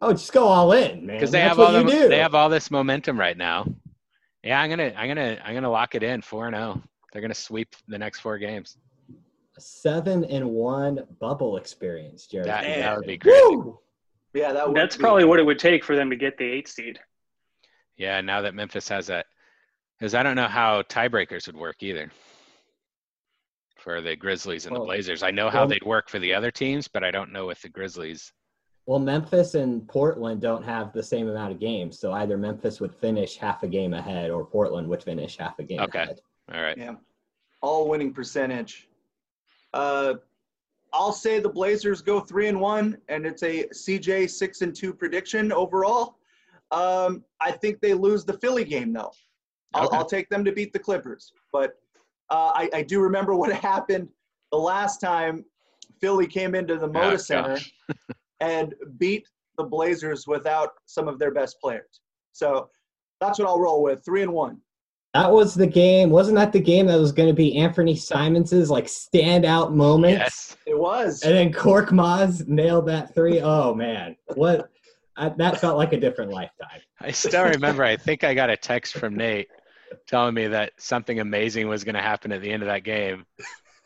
oh, 0.01 0.11
just 0.11 0.33
go 0.33 0.45
all 0.45 0.73
in, 0.73 1.05
man. 1.05 1.15
because 1.15 1.31
they 1.31 1.39
That's 1.39 1.57
have 1.57 1.59
all 1.65 1.71
the, 1.71 2.07
they 2.09 2.19
have 2.19 2.35
all 2.35 2.49
this 2.49 2.69
momentum 2.69 3.17
right 3.17 3.38
now. 3.38 3.65
Yeah, 4.43 4.59
I'm 4.59 4.69
gonna 4.69 4.93
I'm 4.97 5.07
gonna 5.07 5.38
I'm 5.41 5.53
gonna 5.53 5.71
lock 5.71 5.95
it 5.95 6.03
in 6.03 6.21
four 6.21 6.47
and 6.47 6.55
zero. 6.57 6.81
They're 7.13 7.21
gonna 7.21 7.33
sweep 7.33 7.77
the 7.88 7.97
next 7.97 8.19
four 8.19 8.38
games. 8.39 8.75
a 9.55 9.61
seven 9.61 10.25
and 10.25 10.49
one 10.49 11.07
bubble 11.21 11.55
experience, 11.55 12.27
Jared. 12.27 12.49
That, 12.49 12.63
that 12.63 12.97
would 12.97 13.07
be 13.07 13.17
crazy. 13.17 13.55
Woo! 13.55 13.79
Yeah, 14.36 14.52
that 14.52 14.67
would 14.67 14.76
That's 14.76 14.98
be- 14.98 15.02
probably 15.02 15.24
what 15.24 15.39
it 15.39 15.43
would 15.45 15.58
take 15.60 15.84
for 15.84 15.95
them 15.95 16.10
to 16.10 16.15
get 16.15 16.38
the 16.38 16.43
eight 16.43 16.67
seed. 16.67 17.00
Yeah, 17.95 18.19
now 18.19 18.41
that 18.41 18.54
Memphis 18.54 18.89
has 18.89 19.08
that, 19.08 19.26
because 19.98 20.13
I 20.13 20.21
don't 20.24 20.36
know 20.36 20.50
how 20.50 20.82
tiebreakers 20.84 21.48
would 21.48 21.56
work 21.56 21.78
either 21.82 22.12
for 23.78 24.02
the 24.02 24.15
Grizzlies 24.17 24.65
and 24.65 24.76
the 24.76 24.82
Blazers. 24.82 25.24
I 25.24 25.32
know 25.32 25.50
how 25.50 25.60
well- 25.62 25.67
they'd 25.69 25.84
work 25.84 26.10
for 26.10 26.19
the 26.19 26.34
other 26.34 26.52
teams, 26.52 26.88
but 26.89 27.04
I 27.04 27.12
don't 27.12 27.32
know 27.32 27.45
with 27.45 27.62
the 27.62 27.69
Grizzlies. 27.69 28.34
Well, 28.88 29.00
Memphis 29.00 29.56
and 29.56 29.88
Portland 29.88 30.41
don't 30.41 30.63
have 30.63 30.91
the 30.93 31.02
same 31.02 31.28
amount 31.30 31.54
of 31.54 31.60
games, 31.60 31.98
so 31.98 32.12
either 32.12 32.38
Memphis 32.38 32.80
would 32.82 32.93
finish 32.93 33.38
half 33.38 33.63
a 33.63 33.67
game 33.67 33.93
ahead, 33.93 34.30
or 34.30 34.45
Portland 34.45 34.88
would 34.89 35.02
finish 35.02 35.38
half 35.38 35.58
a 35.60 35.63
game 35.63 35.80
Okay. 35.80 36.04
ahead. 36.04 36.19
All 36.54 36.62
right. 36.62 36.78
Yeah. 36.78 36.95
All 37.62 37.88
winning 37.88 38.13
percentage. 38.13 38.88
Uh, 39.74 40.15
I'll 40.97 41.12
say 41.12 41.39
the 41.39 41.49
Blazers 41.49 42.01
go 42.01 42.21
three 42.21 42.47
and 42.47 42.60
one, 42.60 42.97
and 43.10 43.25
it's 43.25 43.43
a 43.43 43.65
CJ 43.65 44.29
six 44.29 44.62
and 44.62 44.73
two 44.73 44.93
prediction 44.93 45.51
overall. 45.51 46.17
Um, 46.71 47.23
I 47.41 47.51
think 47.51 47.81
they 47.81 47.93
lose 47.93 48.23
the 48.23 48.34
Philly 48.34 48.63
game 48.63 48.93
though. 48.93 49.12
I'll, 49.73 49.88
Okay. 49.88 49.97
I'll 49.97 50.05
take 50.05 50.29
them 50.29 50.45
to 50.45 50.53
beat 50.53 50.71
the 50.71 50.79
Clippers, 50.79 51.34
but 51.51 51.73
uh, 52.29 52.51
I, 52.55 52.69
I 52.73 52.81
do 52.81 53.01
remember 53.01 53.36
what 53.36 53.51
happened 53.71 54.08
the 54.53 54.58
last 54.58 55.01
time 55.01 55.43
Philly 55.99 56.27
came 56.27 56.55
into 56.55 56.77
the 56.77 56.88
Moda 56.88 57.13
Oh, 57.13 57.17
Center 57.17 57.60
and 58.39 58.73
beat 58.97 59.27
the 59.58 59.63
Blazers 59.65 60.27
without 60.27 60.69
some 60.86 61.10
of 61.10 61.19
their 61.19 61.31
best 61.31 61.60
players. 61.60 61.99
So 62.31 62.69
that's 63.19 63.38
what 63.38 63.49
I'll 63.49 63.60
roll 63.60 63.84
with. 63.84 64.03
Three 64.05 64.21
and 64.21 64.31
one. 64.31 64.60
That 65.15 65.32
was 65.32 65.54
the 65.56 65.65
game. 65.65 66.10
Wasn't 66.10 66.36
that 66.36 66.51
the 66.51 66.60
game 66.60 66.88
that 66.88 66.99
was 66.99 67.13
going 67.13 67.30
to 67.30 67.34
be 67.34 67.56
Anthony 67.56 67.95
Simons's 67.95 68.69
like 68.69 68.84
standout 68.86 69.73
moment? 69.73 70.19
Yes. 70.19 70.58
It 70.65 70.78
was. 70.78 71.21
And 71.23 71.34
then 71.34 71.54
Korkmaz 71.54 72.45
nailed 72.49 72.88
that 72.88 73.15
three. 73.15 73.39
Oh 73.39 73.73
man, 73.73 74.17
what? 74.34 74.69
I, 75.15 75.30
that 75.30 75.62
felt 75.62 75.78
like 75.78 75.93
a 75.93 75.99
different 76.01 76.32
lifetime. 76.32 76.82
I 76.99 77.12
still 77.12 77.45
remember, 77.45 77.86
I 77.86 77.95
think 77.95 78.25
I 78.25 78.34
got 78.34 78.49
a 78.49 78.58
text 78.58 78.97
from 78.97 79.15
Nate 79.15 79.47
telling 80.06 80.34
me 80.34 80.47
that 80.47 80.73
something 80.78 81.21
amazing 81.21 81.69
was 81.69 81.86
going 81.86 81.95
to 81.95 82.01
happen 82.01 82.34
at 82.34 82.41
the 82.41 82.51
end 82.51 82.62
of 82.62 82.67
that 82.67 82.84
game. 82.84 83.25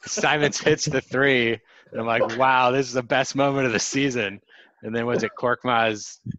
Simons 0.08 0.60
hits 0.62 0.86
the 0.86 1.02
three, 1.02 1.52
and 1.92 2.02
I'm 2.02 2.08
like, 2.08 2.38
wow, 2.40 2.72
this 2.72 2.88
is 2.88 2.94
the 2.94 3.04
best 3.04 3.36
moment 3.36 3.68
of 3.68 3.74
the 3.74 3.80
season. 3.80 4.42
And 4.82 4.96
then 4.96 5.06
was 5.06 5.22
it 5.22 5.32
Korkmaz 5.38 6.18
you 6.26 6.34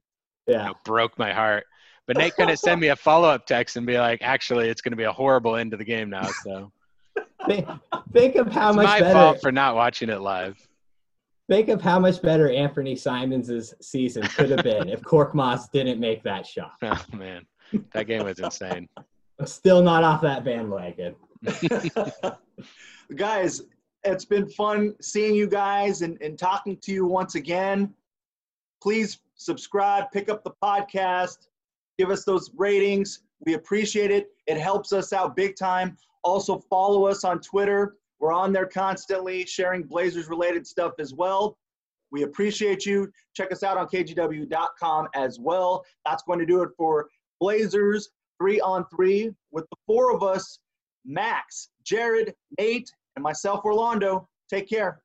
Yeah. 0.49 0.67
know, 0.67 0.75
broke 0.85 1.17
my 1.17 1.33
heart. 1.33 1.65
But 2.11 2.17
Nate 2.17 2.35
couldn't 2.35 2.57
send 2.57 2.81
me 2.81 2.89
a 2.89 2.97
follow 2.97 3.29
up 3.29 3.47
text 3.47 3.77
and 3.77 3.87
be 3.87 3.97
like, 3.97 4.21
actually, 4.21 4.69
it's 4.69 4.83
going 4.83 4.91
to 4.91 4.97
be 4.97 5.05
a 5.05 5.13
horrible 5.13 5.55
end 5.55 5.71
to 5.71 5.77
the 5.77 5.85
game 5.85 6.11
now. 6.11 6.29
So 6.43 6.73
Think, 7.47 7.69
think 8.13 8.35
of 8.35 8.51
how 8.51 8.71
it's 8.71 8.77
much 8.79 8.87
my 8.87 8.99
better. 8.99 9.13
fault 9.13 9.41
for 9.41 9.53
not 9.53 9.77
watching 9.77 10.11
it 10.11 10.21
live. 10.21 10.59
Think 11.49 11.69
of 11.69 11.81
how 11.81 12.01
much 12.01 12.21
better 12.21 12.51
Anthony 12.51 12.97
Simons's 12.97 13.75
season 13.81 14.25
could 14.25 14.51
have 14.51 14.65
been 14.65 14.89
if 14.89 15.03
Korkmaz 15.03 15.71
didn't 15.71 16.01
make 16.01 16.25
that 16.25 16.45
shot. 16.45 16.73
Oh, 16.83 17.01
man. 17.17 17.47
That 17.93 18.09
game 18.09 18.25
was 18.25 18.41
insane. 18.41 18.89
I'm 19.39 19.47
still 19.47 19.81
not 19.81 20.03
off 20.03 20.21
that 20.23 20.45
bandwagon. 20.45 21.15
guys, 23.15 23.63
it's 24.03 24.25
been 24.25 24.49
fun 24.49 24.97
seeing 25.01 25.37
you 25.37 25.47
guys 25.47 26.03
and, 26.03 26.21
and 26.21 26.37
talking 26.37 26.77
to 26.79 26.91
you 26.91 27.07
once 27.07 27.37
again. 27.37 27.95
Please 28.83 29.21
subscribe, 29.37 30.11
pick 30.13 30.29
up 30.29 30.43
the 30.43 30.51
podcast, 30.61 31.47
give 32.01 32.11
us 32.11 32.25
those 32.25 32.51
ratings. 32.57 33.21
We 33.45 33.53
appreciate 33.53 34.11
it. 34.11 34.29
It 34.47 34.57
helps 34.57 34.91
us 34.91 35.13
out 35.13 35.37
big 35.37 35.55
time. 35.55 35.99
Also, 36.25 36.59
follow 36.71 37.07
us 37.07 37.25
on 37.25 37.41
Twitter. 37.41 37.97
We're 38.21 38.33
on 38.33 38.55
there 38.55 38.65
constantly 38.65 39.45
sharing 39.45 39.83
Blazers 39.83 40.29
related 40.31 40.67
stuff 40.67 40.95
as 40.99 41.13
well. 41.13 41.59
We 42.11 42.23
appreciate 42.23 42.87
you. 42.87 43.13
Check 43.35 43.53
us 43.53 43.63
out 43.63 43.77
on 43.77 43.87
kgw.com 43.87 45.09
as 45.15 45.39
well. 45.39 45.85
That's 46.07 46.23
going 46.23 46.39
to 46.39 46.47
do 46.47 46.63
it 46.63 46.71
for 46.75 47.11
Blazers 47.39 48.09
three 48.39 48.61
on 48.63 48.87
three 48.89 49.31
with 49.53 49.69
the 49.69 49.77
four 49.87 50.11
of 50.15 50.23
us 50.23 50.59
Max, 51.05 51.69
Jared, 51.85 52.35
Nate, 52.59 52.91
and 53.17 53.23
myself, 53.23 53.63
Orlando. 53.67 54.27
Take 54.49 54.71
care. 54.71 55.03